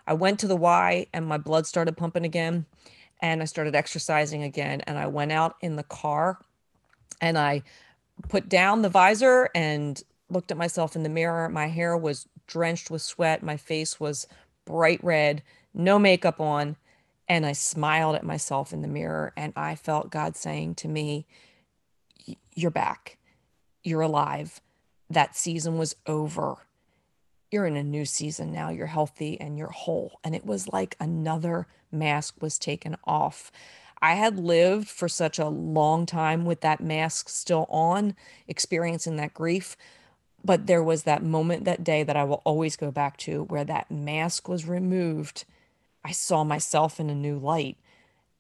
I 0.05 0.13
went 0.13 0.39
to 0.39 0.47
the 0.47 0.55
Y 0.55 1.07
and 1.13 1.25
my 1.25 1.37
blood 1.37 1.65
started 1.65 1.97
pumping 1.97 2.25
again. 2.25 2.65
And 3.21 3.41
I 3.41 3.45
started 3.45 3.75
exercising 3.75 4.43
again. 4.43 4.81
And 4.81 4.97
I 4.97 5.07
went 5.07 5.31
out 5.31 5.55
in 5.61 5.75
the 5.75 5.83
car 5.83 6.39
and 7.21 7.37
I 7.37 7.63
put 8.29 8.49
down 8.49 8.81
the 8.81 8.89
visor 8.89 9.49
and 9.55 10.01
looked 10.29 10.51
at 10.51 10.57
myself 10.57 10.95
in 10.95 11.03
the 11.03 11.09
mirror. 11.09 11.47
My 11.49 11.67
hair 11.67 11.95
was 11.95 12.27
drenched 12.47 12.91
with 12.91 13.01
sweat. 13.01 13.43
My 13.43 13.57
face 13.57 13.99
was 13.99 14.27
bright 14.65 15.03
red, 15.03 15.43
no 15.73 15.99
makeup 15.99 16.39
on. 16.39 16.75
And 17.27 17.45
I 17.45 17.53
smiled 17.53 18.15
at 18.15 18.25
myself 18.25 18.73
in 18.73 18.81
the 18.81 18.87
mirror 18.87 19.31
and 19.37 19.53
I 19.55 19.75
felt 19.75 20.11
God 20.11 20.35
saying 20.35 20.75
to 20.75 20.87
me, 20.87 21.25
You're 22.53 22.71
back. 22.71 23.17
You're 23.83 24.01
alive. 24.01 24.61
That 25.09 25.35
season 25.35 25.77
was 25.77 25.95
over. 26.05 26.57
You're 27.53 27.67
in 27.67 27.77
a 27.77 27.83
new 27.83 28.03
season 28.03 28.51
now. 28.51 28.69
You're 28.69 28.87
healthy 28.87 29.39
and 29.39 29.59
you're 29.59 29.69
whole. 29.69 30.19
And 30.23 30.33
it 30.33 30.43
was 30.43 30.67
like 30.69 30.97
another 30.99 31.67
mask 31.91 32.41
was 32.41 32.57
taken 32.57 32.97
off. 33.05 33.51
I 34.01 34.15
had 34.15 34.39
lived 34.39 34.89
for 34.89 35.07
such 35.07 35.37
a 35.37 35.47
long 35.47 36.07
time 36.07 36.45
with 36.45 36.61
that 36.61 36.81
mask 36.81 37.29
still 37.29 37.67
on, 37.69 38.15
experiencing 38.47 39.17
that 39.17 39.35
grief. 39.35 39.77
But 40.43 40.65
there 40.65 40.81
was 40.81 41.03
that 41.03 41.23
moment 41.23 41.65
that 41.65 41.83
day 41.83 42.01
that 42.01 42.17
I 42.17 42.23
will 42.23 42.41
always 42.43 42.75
go 42.75 42.89
back 42.89 43.17
to 43.17 43.43
where 43.43 43.63
that 43.63 43.91
mask 43.91 44.49
was 44.49 44.67
removed 44.67 45.45
I 46.03 46.11
saw 46.11 46.43
myself 46.43 46.99
in 46.99 47.09
a 47.09 47.15
new 47.15 47.37
light 47.37 47.77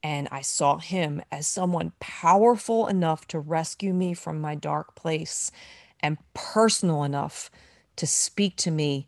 and 0.01 0.27
I 0.31 0.41
saw 0.41 0.79
him 0.79 1.21
as 1.31 1.47
someone 1.47 1.93
powerful 1.99 2.87
enough 2.87 3.27
to 3.27 3.39
rescue 3.39 3.93
me 3.93 4.13
from 4.13 4.41
my 4.41 4.55
dark 4.55 4.95
place 4.95 5.51
and 6.01 6.17
personal 6.33 7.03
enough 7.03 7.49
to 7.95 8.07
speak 8.07 8.55
to 8.57 8.71
me 8.71 9.07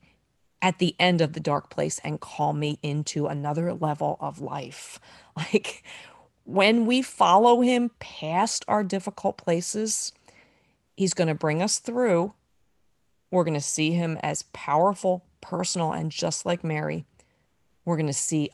at 0.62 0.80
the 0.80 0.96
end 1.00 1.22
of 1.22 1.34
the 1.34 1.40
dark 1.40 1.70
place 1.70 2.00
and 2.04 2.20
call 2.20 2.54
me 2.54 2.80
into 2.82 3.28
another 3.28 3.74
level 3.74 4.18
of 4.20 4.42
life. 4.42 5.00
Like 5.38 5.84
when 6.46 6.86
we 6.86 7.02
follow 7.02 7.60
him 7.60 7.92
past 8.00 8.64
our 8.70 8.86
difficult 8.86 9.36
places, 9.36 10.14
he's 10.96 11.14
going 11.14 11.28
to 11.28 11.36
bring 11.36 11.62
us 11.62 11.80
through. 11.80 12.34
We're 13.32 13.44
going 13.44 13.56
to 13.56 13.60
see 13.60 13.92
him 13.92 14.18
as 14.24 14.44
powerful, 14.54 15.26
personal, 15.42 15.92
and 15.92 16.10
just 16.10 16.46
like 16.46 16.64
Mary, 16.64 17.04
we're 17.84 17.98
going 17.98 18.08
to 18.08 18.14
see 18.14 18.50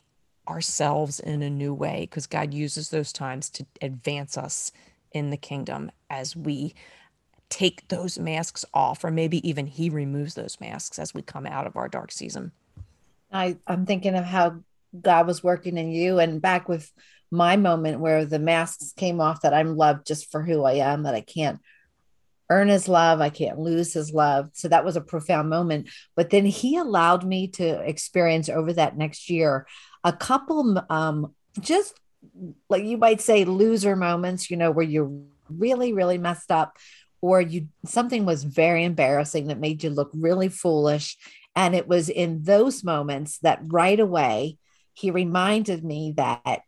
ourselves 0.48 1.20
in 1.20 1.44
a 1.44 1.50
new 1.52 1.74
way 1.74 2.08
because 2.10 2.26
God 2.26 2.54
uses 2.54 2.90
those 2.90 3.14
times 3.14 3.50
to 3.52 3.66
advance 3.82 4.38
us 4.38 4.72
in 5.12 5.30
the 5.30 5.38
kingdom 5.38 5.92
as 6.10 6.36
we 6.36 6.74
take 7.52 7.88
those 7.90 8.18
masks 8.18 8.66
off, 8.74 9.04
or 9.04 9.12
maybe 9.12 9.48
even 9.48 9.68
He 9.68 9.92
removes 9.92 10.34
those 10.34 10.60
masks 10.60 10.98
as 10.98 11.14
we 11.14 11.22
come 11.22 11.46
out 11.46 11.68
of 11.68 11.76
our 11.76 11.88
dark 11.88 12.12
season. 12.12 12.52
I, 13.32 13.58
I'm 13.68 13.86
thinking 13.86 14.16
of 14.16 14.26
how 14.26 14.62
God 15.00 15.28
was 15.28 15.44
working 15.44 15.78
in 15.78 15.92
you 15.92 16.20
and 16.20 16.42
back 16.42 16.68
with 16.68 16.92
my 17.30 17.56
moment 17.56 18.00
where 18.00 18.26
the 18.26 18.40
masks 18.40 18.94
came 18.96 19.22
off 19.22 19.42
that 19.42 19.54
I'm 19.54 19.78
loved 19.78 20.08
just 20.08 20.32
for 20.32 20.42
who 20.42 20.64
I 20.64 20.74
am, 20.74 21.04
that 21.04 21.14
I 21.14 21.22
can't 21.22 21.60
earn 22.50 22.68
his 22.68 22.90
love, 22.90 23.22
I 23.22 23.30
can't 23.30 23.60
lose 23.60 23.94
his 23.94 24.12
love. 24.12 24.50
So 24.54 24.68
that 24.68 24.84
was 24.84 24.98
a 24.98 25.02
profound 25.02 25.50
moment. 25.50 25.90
But 26.16 26.30
then 26.30 26.46
he 26.46 26.76
allowed 26.76 27.24
me 27.24 27.48
to 27.50 27.80
experience 27.88 28.50
over 28.50 28.74
that 28.74 28.98
next 28.98 29.30
year 29.30 29.66
a 30.04 30.12
couple 30.12 30.84
um 30.90 31.34
just 31.60 31.94
like 32.70 32.84
you 32.84 32.98
might 32.98 33.22
say 33.22 33.46
loser 33.46 33.96
moments, 33.96 34.52
you 34.52 34.58
know, 34.58 34.72
where 34.72 34.86
you 34.86 35.28
really, 35.50 35.94
really 35.94 36.18
messed 36.18 36.52
up 36.52 36.78
or 37.22 37.40
you 37.40 37.68
something 37.86 38.26
was 38.26 38.44
very 38.44 38.84
embarrassing 38.84 39.48
that 39.48 39.60
made 39.60 39.84
you 39.84 39.90
look 39.90 40.12
really 40.14 40.50
foolish. 40.50 41.18
And 41.56 41.76
it 41.76 41.88
was 41.88 42.10
in 42.10 42.44
those 42.44 42.84
moments 42.84 43.40
that 43.40 43.60
right 43.64 44.00
away 44.00 44.58
he 44.94 45.12
reminded 45.12 45.84
me 45.84 46.14
that 46.18 46.64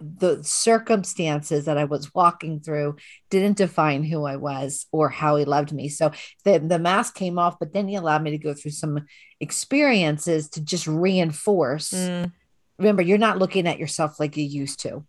the 0.00 0.42
circumstances 0.44 1.64
that 1.64 1.76
I 1.76 1.84
was 1.84 2.14
walking 2.14 2.60
through 2.60 2.96
didn't 3.30 3.56
define 3.56 4.04
who 4.04 4.24
I 4.24 4.36
was 4.36 4.86
or 4.92 5.08
how 5.08 5.36
he 5.36 5.44
loved 5.44 5.72
me. 5.72 5.88
So 5.88 6.12
the, 6.44 6.58
the 6.58 6.78
mask 6.78 7.14
came 7.14 7.38
off, 7.38 7.58
but 7.58 7.72
then 7.72 7.88
he 7.88 7.96
allowed 7.96 8.22
me 8.22 8.30
to 8.30 8.38
go 8.38 8.54
through 8.54 8.72
some 8.72 9.06
experiences 9.40 10.48
to 10.50 10.60
just 10.60 10.86
reinforce. 10.86 11.90
Mm. 11.90 12.32
Remember, 12.78 13.02
you're 13.02 13.18
not 13.18 13.38
looking 13.38 13.66
at 13.66 13.78
yourself 13.78 14.20
like 14.20 14.36
you 14.36 14.44
used 14.44 14.80
to. 14.80 15.04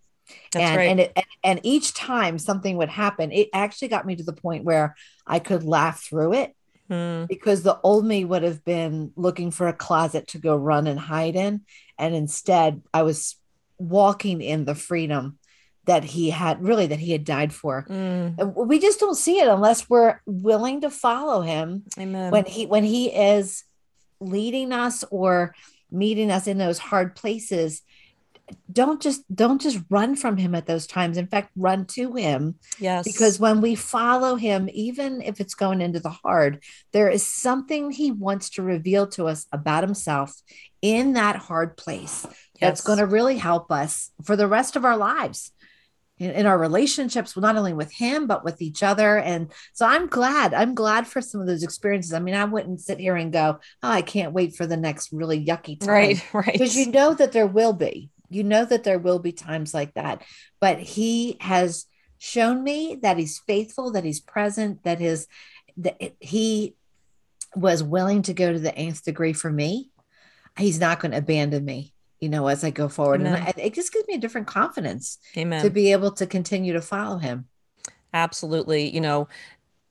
That's 0.52 0.64
and 0.64 0.78
right. 0.78 0.90
and, 0.90 1.00
it, 1.00 1.12
and 1.16 1.26
and 1.44 1.60
each 1.64 1.94
time 1.94 2.38
something 2.38 2.78
would 2.78 2.90
happen, 2.90 3.32
it 3.32 3.50
actually 3.54 3.90
got 3.90 4.06
me 4.06 4.16
to 4.16 4.24
the 4.24 4.34
point 4.34 4.64
where 4.64 4.96
I 5.26 5.40
could 5.40 5.64
laugh 5.64 6.02
through 6.04 6.34
it 6.34 6.56
mm. 6.90 7.28
because 7.28 7.64
the 7.64 7.80
old 7.82 8.06
me 8.06 8.26
would 8.26 8.44
have 8.44 8.64
been 8.64 9.12
looking 9.16 9.52
for 9.52 9.68
a 9.68 9.74
closet 9.74 10.28
to 10.28 10.38
go 10.40 10.56
run 10.56 10.88
and 10.88 11.00
hide 11.00 11.36
in, 11.36 11.62
and 11.98 12.16
instead 12.16 12.82
I 12.94 13.04
was 13.04 13.36
walking 13.78 14.42
in 14.42 14.66
the 14.66 14.76
freedom 14.76 15.40
that 15.86 16.04
he 16.04 16.30
had 16.30 16.64
really 16.64 16.88
that 16.88 17.00
he 17.00 17.12
had 17.12 17.24
died 17.24 17.52
for. 17.54 17.86
Mm. 17.90 18.56
We 18.56 18.80
just 18.80 19.00
don't 19.00 19.16
see 19.16 19.40
it 19.40 19.48
unless 19.48 19.90
we're 19.90 20.20
willing 20.26 20.82
to 20.82 20.92
follow 20.92 21.42
him 21.42 21.84
Amen. 21.98 22.32
when 22.32 22.46
he 22.46 22.66
when 22.66 22.84
he 22.84 23.08
is 23.08 23.64
leading 24.20 24.72
us 24.72 25.04
or 25.10 25.56
meeting 25.92 26.30
us 26.30 26.48
in 26.48 26.58
those 26.58 26.78
hard 26.78 27.16
places 27.16 27.82
don't 28.72 29.02
just 29.02 29.24
don't 29.34 29.62
just 29.62 29.80
run 29.90 30.16
from 30.16 30.38
him 30.38 30.56
at 30.56 30.66
those 30.66 30.88
times. 30.88 31.18
In 31.18 31.28
fact 31.28 31.52
run 31.56 31.86
to 31.88 32.14
him. 32.14 32.56
Yes. 32.80 33.06
Because 33.06 33.40
when 33.40 33.62
we 33.62 33.76
follow 33.76 34.36
him 34.36 34.70
even 34.74 35.22
if 35.22 35.40
it's 35.40 35.56
going 35.56 35.82
into 35.82 36.00
the 36.00 36.10
hard 36.10 36.64
there 36.92 37.10
is 37.10 37.26
something 37.26 37.92
he 37.92 38.12
wants 38.12 38.52
to 38.52 38.64
reveal 38.64 39.08
to 39.08 39.28
us 39.28 39.46
about 39.52 39.84
himself 39.84 40.34
in 40.82 41.14
that 41.14 41.36
hard 41.36 41.78
place 41.78 42.26
yes. 42.26 42.36
that's 42.62 42.82
going 42.82 43.00
to 43.00 43.06
really 43.06 43.38
help 43.38 43.72
us 43.72 44.12
for 44.24 44.36
the 44.36 44.48
rest 44.48 44.76
of 44.76 44.86
our 44.86 44.98
lives. 44.98 45.52
In, 46.18 46.32
in, 46.32 46.46
our 46.46 46.58
relationships 46.58 47.38
not 47.38 47.56
only 47.56 47.72
with 47.72 47.94
him 47.94 48.28
but 48.28 48.44
with 48.44 48.62
each 48.62 48.84
other. 48.84 49.18
And 49.18 49.54
so 49.72 49.86
i'm 49.86 50.08
glad 50.08 50.54
i'm 50.54 50.76
glad 50.76 51.08
for 51.08 51.22
some 51.22 51.40
of 51.40 51.48
those 51.48 51.64
experiences. 51.64 52.14
I 52.14 52.20
mean 52.20 52.36
i 52.36 52.44
wouldn't 52.44 52.82
sit 52.82 53.00
here 53.00 53.16
and 53.16 53.32
go 53.32 53.60
oh 53.84 53.90
i 53.90 54.02
can't 54.02 54.34
wait 54.34 54.56
for 54.56 54.68
the 54.68 54.76
next 54.76 55.14
really 55.14 55.44
yucky 55.44 55.80
time. 55.80 55.90
right. 55.90 56.34
Right 56.34 56.54
because 56.54 56.76
you 56.76 56.92
know 56.92 57.14
that 57.14 57.32
there 57.32 57.48
will 57.48 57.74
be 57.74 58.10
you 58.30 58.44
know 58.44 58.66
that 58.66 58.84
there 58.84 59.00
will 59.00 59.20
be 59.20 59.32
times 59.32 59.74
like 59.74 59.94
that 59.94 60.24
but 60.60 60.80
he 60.80 61.38
has 61.40 61.86
shown 62.20 62.64
me 62.64 63.00
that 63.02 63.18
he's 63.18 63.40
faithful 63.40 63.92
that 63.92 64.04
he's 64.04 64.20
present 64.20 64.84
that 64.84 65.00
his 65.00 65.28
that 65.78 65.98
he 66.20 66.76
was 67.56 67.82
willing 67.82 68.22
to 68.22 68.34
go 68.34 68.54
to 68.54 68.60
the 68.60 68.76
nth 68.76 69.04
degree 69.04 69.34
for 69.34 69.50
me. 69.50 69.90
He's 70.58 70.80
not 70.80 71.00
going 71.00 71.12
to 71.12 71.18
abandon 71.18 71.66
me 71.66 71.94
you 72.20 72.28
know 72.28 72.48
as 72.48 72.64
i 72.66 72.70
go 72.70 72.90
forward. 72.90 73.22
Amen. 73.22 73.44
and 73.48 73.58
it 73.58 73.74
just 73.74 73.94
gives 73.94 74.08
me 74.08 74.16
a 74.16 74.20
different 74.20 74.48
confidence 74.48 75.18
Amen. 75.38 75.64
to 75.64 75.70
be 75.70 75.92
able 75.94 76.12
to 76.12 76.28
continue 76.28 76.74
to 76.74 76.82
follow 76.82 77.18
him. 77.18 77.48
Absolutely. 78.14 78.94
You 78.94 79.02
know 79.02 79.28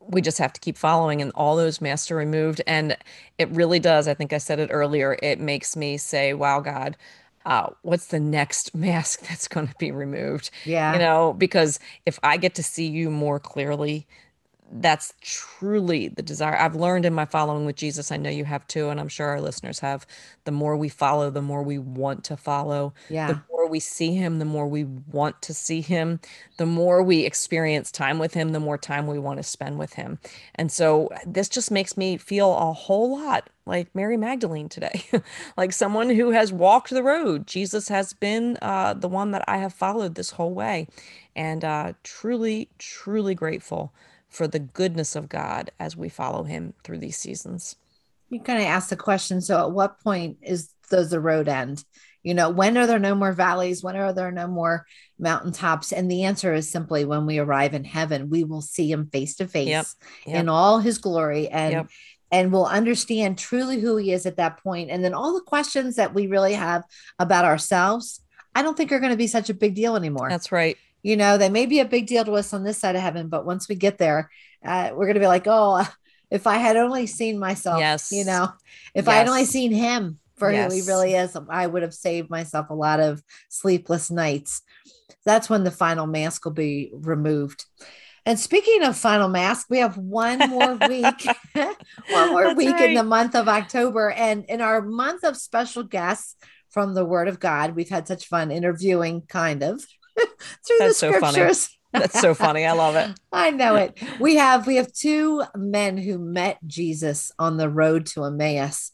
we 0.01 0.23
just 0.23 0.39
have 0.39 0.55
to 0.55 0.61
keep 0.61 0.79
following 0.79 1.21
and 1.21 1.31
all 1.35 1.55
those 1.55 1.83
masks 1.83 2.11
are 2.11 2.17
removed. 2.17 2.63
And 2.67 2.97
it 3.39 3.49
really 3.51 3.79
does 3.79 4.07
i 4.07 4.15
think 4.15 4.33
i 4.33 4.39
said 4.39 4.59
it 4.59 4.69
earlier 4.71 5.17
it 5.23 5.41
makes 5.41 5.75
me 5.77 5.97
say 5.97 6.35
wow 6.35 6.61
god 6.61 6.97
uh, 7.45 7.71
what's 7.83 8.07
the 8.07 8.21
next 8.21 8.75
mask 8.75 9.27
that's 9.29 9.49
going 9.49 9.69
to 9.69 9.75
be 9.79 9.91
removed? 9.91 10.51
Yeah. 10.65 10.93
You 10.93 10.99
know, 10.99 11.35
because 11.37 11.79
if 12.07 12.19
I 12.23 12.37
get 12.37 12.55
to 12.57 12.63
see 12.63 12.87
you 12.87 13.11
more 13.11 13.39
clearly, 13.39 14.07
that's 14.71 15.15
truly 15.21 16.09
the 16.09 16.23
desire 16.23 16.57
I've 16.57 16.75
learned 16.75 17.05
in 17.05 17.15
my 17.15 17.25
following 17.25 17.65
with 17.65 17.77
Jesus. 17.77 18.13
I 18.13 18.17
know 18.17 18.31
you 18.31 18.45
have 18.45 18.67
too, 18.67 18.91
and 18.91 19.01
I'm 19.01 19.09
sure 19.09 19.29
our 19.29 19.41
listeners 19.41 19.79
have. 19.81 20.07
The 20.45 20.53
more 20.53 20.77
we 20.77 20.89
follow, 20.89 21.31
the 21.31 21.43
more 21.43 21.63
we 21.63 21.79
want 21.79 22.25
to 22.25 22.37
follow. 22.37 22.93
Yeah. 23.09 23.29
The 23.29 23.43
more 23.51 23.69
we 23.69 23.81
see 23.81 24.15
him, 24.15 24.39
the 24.39 24.45
more 24.45 24.67
we 24.69 24.85
want 24.85 25.41
to 25.43 25.55
see 25.55 25.81
him. 25.81 26.21
The 26.59 26.67
more 26.67 27.03
we 27.03 27.25
experience 27.25 27.91
time 27.91 28.19
with 28.19 28.35
him, 28.35 28.53
the 28.53 28.61
more 28.61 28.79
time 28.79 29.07
we 29.07 29.19
want 29.19 29.39
to 29.39 29.43
spend 29.43 29.79
with 29.79 29.95
him. 29.95 30.19
And 30.55 30.71
so 30.71 31.09
this 31.27 31.49
just 31.49 31.71
makes 31.71 31.97
me 31.97 32.17
feel 32.17 32.55
a 32.55 32.73
whole 32.73 33.19
lot 33.19 33.49
like 33.65 33.95
Mary 33.95 34.17
Magdalene 34.17 34.69
today, 34.69 35.05
like 35.57 35.73
someone 35.73 36.11
who 36.11 36.31
has 36.31 36.53
walked 36.53 36.91
the 36.91 37.03
road. 37.03 37.47
Jesus 37.47 37.89
has 37.89 38.13
been 38.13 38.59
uh, 38.63 38.95
the 38.95 39.09
one 39.09 39.31
that 39.33 39.45
I 39.47 39.59
have 39.59 39.75
followed 39.75 40.15
this 40.15 40.31
whole 40.33 40.55
way, 40.55 40.89
and 41.37 41.65
uh, 41.65 41.93
truly, 42.03 42.71
truly 42.79 43.35
grateful 43.35 43.93
for 44.29 44.47
the 44.47 44.59
goodness 44.59 45.17
of 45.17 45.29
God 45.29 45.71
as 45.79 45.97
we 45.97 46.09
follow 46.09 46.45
him 46.45 46.75
through 46.85 46.99
these 46.99 47.17
seasons. 47.17 47.77
You 48.31 48.41
kind 48.41 48.61
of 48.61 48.67
ask 48.67 48.91
the 48.91 48.97
question 48.97 49.41
so 49.41 49.59
at 49.59 49.73
what 49.73 50.01
point 50.01 50.39
is 50.43 50.71
does 50.91 51.11
the 51.11 51.21
road 51.21 51.49
end? 51.49 51.85
You 52.23 52.35
know, 52.35 52.51
when 52.51 52.77
are 52.77 52.87
there 52.87 52.99
no 52.99 53.15
more 53.15 53.33
valleys? 53.33 53.83
When 53.83 53.97
are 53.97 54.13
there 54.13 54.33
no 54.33 54.47
more 54.47 54.85
mountaintops? 55.19 55.93
And 55.93 56.11
the 56.11 56.25
answer 56.25 56.53
is 56.53 56.71
simply 56.71 57.05
when 57.05 57.27
we 57.27 57.39
arrive 57.39 57.75
in 57.75 57.85
heaven, 57.85 58.29
we 58.29 58.45
will 58.45 58.61
see 58.61 58.91
him 58.91 59.09
face 59.11 59.37
to 59.37 59.47
face 59.47 59.97
in 60.27 60.49
all 60.49 60.79
his 60.79 60.99
glory 60.99 61.49
and 61.49 61.73
yep. 61.73 61.89
and 62.31 62.53
we'll 62.53 62.67
understand 62.67 63.39
truly 63.39 63.81
who 63.81 63.97
he 63.97 64.13
is 64.13 64.27
at 64.27 64.37
that 64.37 64.63
point. 64.63 64.91
And 64.91 65.03
then 65.03 65.15
all 65.15 65.33
the 65.33 65.41
questions 65.41 65.97
that 65.97 66.13
we 66.13 66.27
really 66.27 66.55
have 66.55 66.83
about 67.19 67.45
ourselves, 67.45 68.21
I 68.55 68.63
don't 68.63 68.77
think 68.77 68.93
are 68.93 69.01
going 69.01 69.13
to 69.13 69.17
be 69.17 69.27
such 69.27 69.49
a 69.49 69.55
big 69.55 69.75
deal 69.75 69.97
anymore. 69.97 70.29
That's 70.29 70.53
right 70.53 70.77
you 71.09 71.17
know, 71.17 71.39
they 71.39 71.49
may 71.49 71.65
be 71.65 71.81
a 71.81 71.87
big 71.87 72.07
deal 72.07 72.23
to 72.23 72.33
us 72.33 72.53
on 72.53 72.65
this 72.65 72.77
side 72.77 72.95
of 72.95 73.01
heaven, 73.01 73.29
but 73.29 73.47
once 73.47 73.67
we 73.67 73.75
get 73.75 73.97
there, 73.97 74.31
uh, 74.63 74.91
we're 74.93 75.07
going 75.07 75.15
to 75.15 75.21
be 75.21 75.27
like, 75.27 75.47
oh, 75.47 75.89
if 76.31 76.47
I 76.47 76.59
had 76.59 76.77
only 76.77 77.07
seen 77.07 77.39
myself, 77.39 77.81
yes. 77.81 78.13
you 78.13 78.27
know, 78.27 78.53
if 78.95 79.07
yes. 79.07 79.09
I 79.09 79.15
had 79.15 79.29
only 79.29 79.47
seen 79.47 79.73
him 79.73 80.19
for 80.37 80.53
yes. 80.53 80.71
who 80.71 80.79
he 80.79 80.87
really 80.87 81.15
is, 81.15 81.35
I 81.49 81.67
would 81.67 81.81
have 81.81 81.95
saved 81.95 82.29
myself 82.29 82.69
a 82.69 82.75
lot 82.75 83.01
of 83.01 83.23
sleepless 83.49 84.11
nights. 84.11 84.61
That's 85.25 85.49
when 85.49 85.65
the 85.65 85.71
final 85.71 86.07
mask 86.07 86.45
will 86.45 86.53
be 86.53 86.91
removed. 86.93 87.65
And 88.27 88.39
speaking 88.39 88.83
of 88.83 88.95
final 88.95 89.29
mask, 89.29 89.69
we 89.71 89.79
have 89.79 89.97
one 89.97 90.41
more 90.51 90.75
week, 90.91 91.27
one 91.55 92.31
more 92.33 92.45
That's 92.45 92.57
week 92.59 92.75
right. 92.75 92.91
in 92.91 92.97
the 92.97 93.03
month 93.03 93.35
of 93.35 93.49
October. 93.49 94.11
And 94.11 94.45
in 94.45 94.61
our 94.61 94.83
month 94.83 95.25
of 95.25 95.39
special 95.39 95.85
guests 95.85 96.37
from 96.69 96.93
the 96.93 97.07
Word 97.07 97.29
of 97.29 97.41
God, 97.41 97.75
we've 97.75 97.89
had 97.89 98.07
such 98.07 98.27
fun 98.27 98.51
interviewing, 98.51 99.23
kind 99.23 99.63
of 99.63 99.83
through 100.67 100.77
That's 100.79 101.01
the 101.01 101.13
scriptures. 101.13 101.61
So 101.61 101.69
That's 101.93 102.21
so 102.21 102.35
funny. 102.35 102.67
I 102.67 102.73
love 102.73 102.97
it. 102.97 103.19
I 103.33 103.51
know 103.51 103.77
it. 103.77 103.99
We 104.21 104.37
have 104.37 104.67
we 104.67 104.77
have 104.77 104.93
two 104.93 105.43
men 105.57 105.97
who 105.97 106.19
met 106.19 106.59
Jesus 106.67 107.33
on 107.39 107.57
the 107.57 107.69
road 107.69 108.07
to 108.07 108.25
Emmaus. 108.25 108.93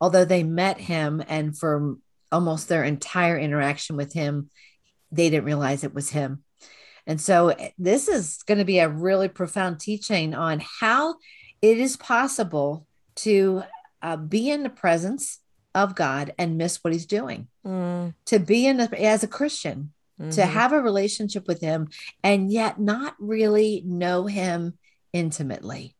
Although 0.00 0.24
they 0.24 0.42
met 0.42 0.78
him 0.78 1.22
and 1.28 1.56
for 1.56 1.96
almost 2.32 2.68
their 2.68 2.84
entire 2.84 3.38
interaction 3.38 3.96
with 3.96 4.12
him, 4.12 4.50
they 5.10 5.28
didn't 5.28 5.44
realize 5.44 5.84
it 5.84 5.94
was 5.94 6.10
him. 6.10 6.44
And 7.06 7.20
so 7.20 7.48
eh, 7.48 7.70
this 7.78 8.08
is 8.08 8.42
going 8.44 8.58
to 8.58 8.64
be 8.64 8.78
a 8.78 8.88
really 8.88 9.28
profound 9.28 9.80
teaching 9.80 10.34
on 10.34 10.62
how 10.80 11.16
it 11.60 11.78
is 11.78 11.96
possible 11.96 12.86
to 13.16 13.64
uh, 14.02 14.16
be 14.16 14.50
in 14.50 14.62
the 14.62 14.70
presence 14.70 15.40
of 15.74 15.94
God 15.94 16.34
and 16.38 16.56
miss 16.56 16.82
what 16.82 16.92
he's 16.92 17.06
doing. 17.06 17.48
Mm. 17.66 18.14
To 18.26 18.38
be 18.38 18.66
in 18.66 18.80
a, 18.80 18.88
as 18.98 19.22
a 19.22 19.28
Christian, 19.28 19.92
mm-hmm. 20.20 20.30
to 20.30 20.44
have 20.44 20.72
a 20.72 20.80
relationship 20.80 21.46
with 21.48 21.60
him 21.60 21.88
and 22.22 22.52
yet 22.52 22.78
not 22.78 23.14
really 23.18 23.82
know 23.86 24.26
him 24.26 24.78
intimately. 25.12 25.96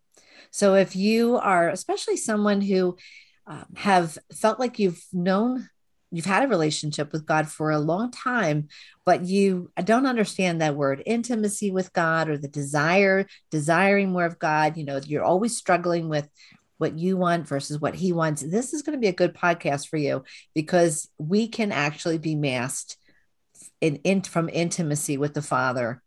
So 0.50 0.74
if 0.74 0.94
you 0.96 1.36
are, 1.36 1.68
especially 1.68 2.16
someone 2.16 2.60
who 2.60 2.96
um, 3.46 3.66
have 3.76 4.18
felt 4.32 4.58
like 4.60 4.78
you've 4.78 5.02
known 5.12 5.68
you've 6.10 6.26
had 6.26 6.44
a 6.44 6.48
relationship 6.48 7.12
with 7.12 7.24
God 7.24 7.48
for 7.48 7.70
a 7.70 7.78
long 7.78 8.10
time, 8.10 8.68
but 9.04 9.24
you 9.24 9.70
don't 9.84 10.06
understand 10.06 10.60
that 10.60 10.74
word 10.74 11.02
intimacy 11.06 11.70
with 11.70 11.92
God 11.92 12.28
or 12.28 12.36
the 12.36 12.48
desire, 12.48 13.26
desiring 13.50 14.10
more 14.10 14.24
of 14.24 14.38
God. 14.38 14.76
You 14.76 14.84
know, 14.84 15.00
you're 15.04 15.24
always 15.24 15.56
struggling 15.56 16.08
with 16.08 16.28
what 16.78 16.98
you 16.98 17.16
want 17.16 17.46
versus 17.46 17.78
what 17.78 17.94
he 17.94 18.12
wants. 18.12 18.42
This 18.42 18.72
is 18.72 18.82
going 18.82 18.96
to 18.96 19.00
be 19.00 19.08
a 19.08 19.12
good 19.12 19.34
podcast 19.34 19.88
for 19.88 19.98
you 19.98 20.24
because 20.54 21.08
we 21.18 21.46
can 21.46 21.72
actually 21.72 22.18
be 22.18 22.34
masked 22.34 22.96
in, 23.80 23.96
in 23.96 24.22
from 24.22 24.48
intimacy 24.48 25.16
with 25.16 25.34
the 25.34 25.42
Father 25.42 26.02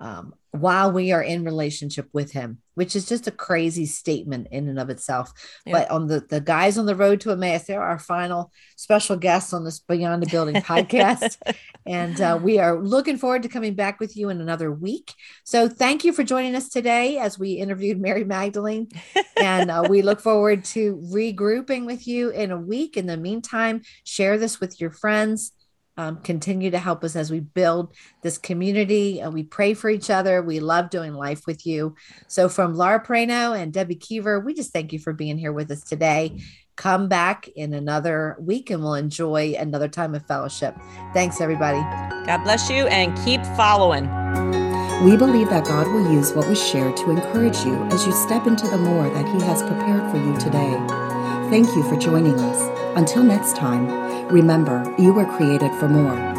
um, 0.00 0.34
while 0.50 0.92
we 0.92 1.12
are 1.12 1.22
in 1.22 1.44
relationship 1.44 2.08
with 2.12 2.32
him 2.32 2.58
which 2.76 2.94
is 2.94 3.08
just 3.08 3.26
a 3.26 3.30
crazy 3.30 3.86
statement 3.86 4.46
in 4.52 4.68
and 4.68 4.78
of 4.78 4.90
itself. 4.90 5.32
Yeah. 5.64 5.72
but 5.72 5.90
on 5.90 6.06
the 6.06 6.20
the 6.20 6.40
guys 6.40 6.78
on 6.78 6.86
the 6.86 6.94
road 6.94 7.20
to 7.22 7.32
emmaus 7.32 7.64
they're 7.64 7.82
our 7.82 7.98
final 7.98 8.52
special 8.76 9.16
guests 9.16 9.52
on 9.52 9.64
this 9.64 9.80
beyond 9.80 10.22
the 10.22 10.28
building 10.28 10.54
podcast. 10.62 11.36
And 11.86 12.20
uh, 12.20 12.38
we 12.40 12.58
are 12.58 12.78
looking 12.78 13.16
forward 13.16 13.42
to 13.42 13.48
coming 13.48 13.74
back 13.74 13.98
with 13.98 14.16
you 14.16 14.28
in 14.28 14.40
another 14.40 14.70
week. 14.70 15.14
So 15.44 15.68
thank 15.68 16.04
you 16.04 16.12
for 16.12 16.22
joining 16.22 16.54
us 16.54 16.68
today 16.68 17.18
as 17.18 17.38
we 17.38 17.52
interviewed 17.52 18.00
mary 18.00 18.24
magdalene. 18.24 18.88
And 19.40 19.70
uh, 19.70 19.86
we 19.88 20.02
look 20.02 20.20
forward 20.20 20.64
to 20.66 20.96
regrouping 20.96 21.86
with 21.86 22.06
you 22.06 22.30
in 22.30 22.50
a 22.50 22.60
week. 22.60 22.96
In 22.96 23.06
the 23.06 23.16
meantime 23.16 23.82
share 24.04 24.38
this 24.38 24.60
with 24.60 24.80
your 24.80 24.90
friends 24.90 25.52
um, 25.96 26.18
continue 26.22 26.70
to 26.70 26.78
help 26.78 27.04
us 27.04 27.16
as 27.16 27.30
we 27.30 27.40
build 27.40 27.94
this 28.22 28.38
community. 28.38 29.20
and 29.20 29.32
we 29.32 29.42
pray 29.42 29.74
for 29.74 29.88
each 29.88 30.10
other. 30.10 30.42
We 30.42 30.60
love 30.60 30.90
doing 30.90 31.14
life 31.14 31.46
with 31.46 31.66
you. 31.66 31.94
So, 32.26 32.48
from 32.48 32.74
Laura 32.74 33.02
Pereno 33.04 33.58
and 33.58 33.72
Debbie 33.72 33.96
Kiever, 33.96 34.44
we 34.44 34.54
just 34.54 34.72
thank 34.72 34.92
you 34.92 34.98
for 34.98 35.12
being 35.12 35.38
here 35.38 35.52
with 35.52 35.70
us 35.70 35.82
today. 35.82 36.40
Come 36.76 37.08
back 37.08 37.48
in 37.48 37.72
another 37.72 38.36
week 38.38 38.68
and 38.68 38.82
we'll 38.82 38.94
enjoy 38.94 39.54
another 39.58 39.88
time 39.88 40.14
of 40.14 40.26
fellowship. 40.26 40.76
Thanks, 41.14 41.40
everybody. 41.40 41.80
God 42.26 42.44
bless 42.44 42.68
you 42.68 42.86
and 42.88 43.16
keep 43.24 43.42
following. 43.56 44.04
We 45.04 45.16
believe 45.16 45.48
that 45.50 45.64
God 45.64 45.86
will 45.88 46.12
use 46.12 46.32
what 46.32 46.48
was 46.48 46.62
shared 46.62 46.96
to 46.98 47.10
encourage 47.10 47.58
you 47.64 47.74
as 47.86 48.06
you 48.06 48.12
step 48.12 48.46
into 48.46 48.66
the 48.66 48.78
more 48.78 49.08
that 49.08 49.26
He 49.26 49.46
has 49.46 49.62
prepared 49.62 50.10
for 50.10 50.18
you 50.18 50.36
today. 50.38 50.76
Thank 51.50 51.68
you 51.76 51.82
for 51.84 51.96
joining 51.96 52.38
us. 52.40 52.96
Until 52.96 53.22
next 53.22 53.56
time, 53.56 54.05
remember 54.30 54.94
you 54.98 55.12
were 55.12 55.24
created 55.24 55.72
for 55.78 55.88
more. 55.88 56.35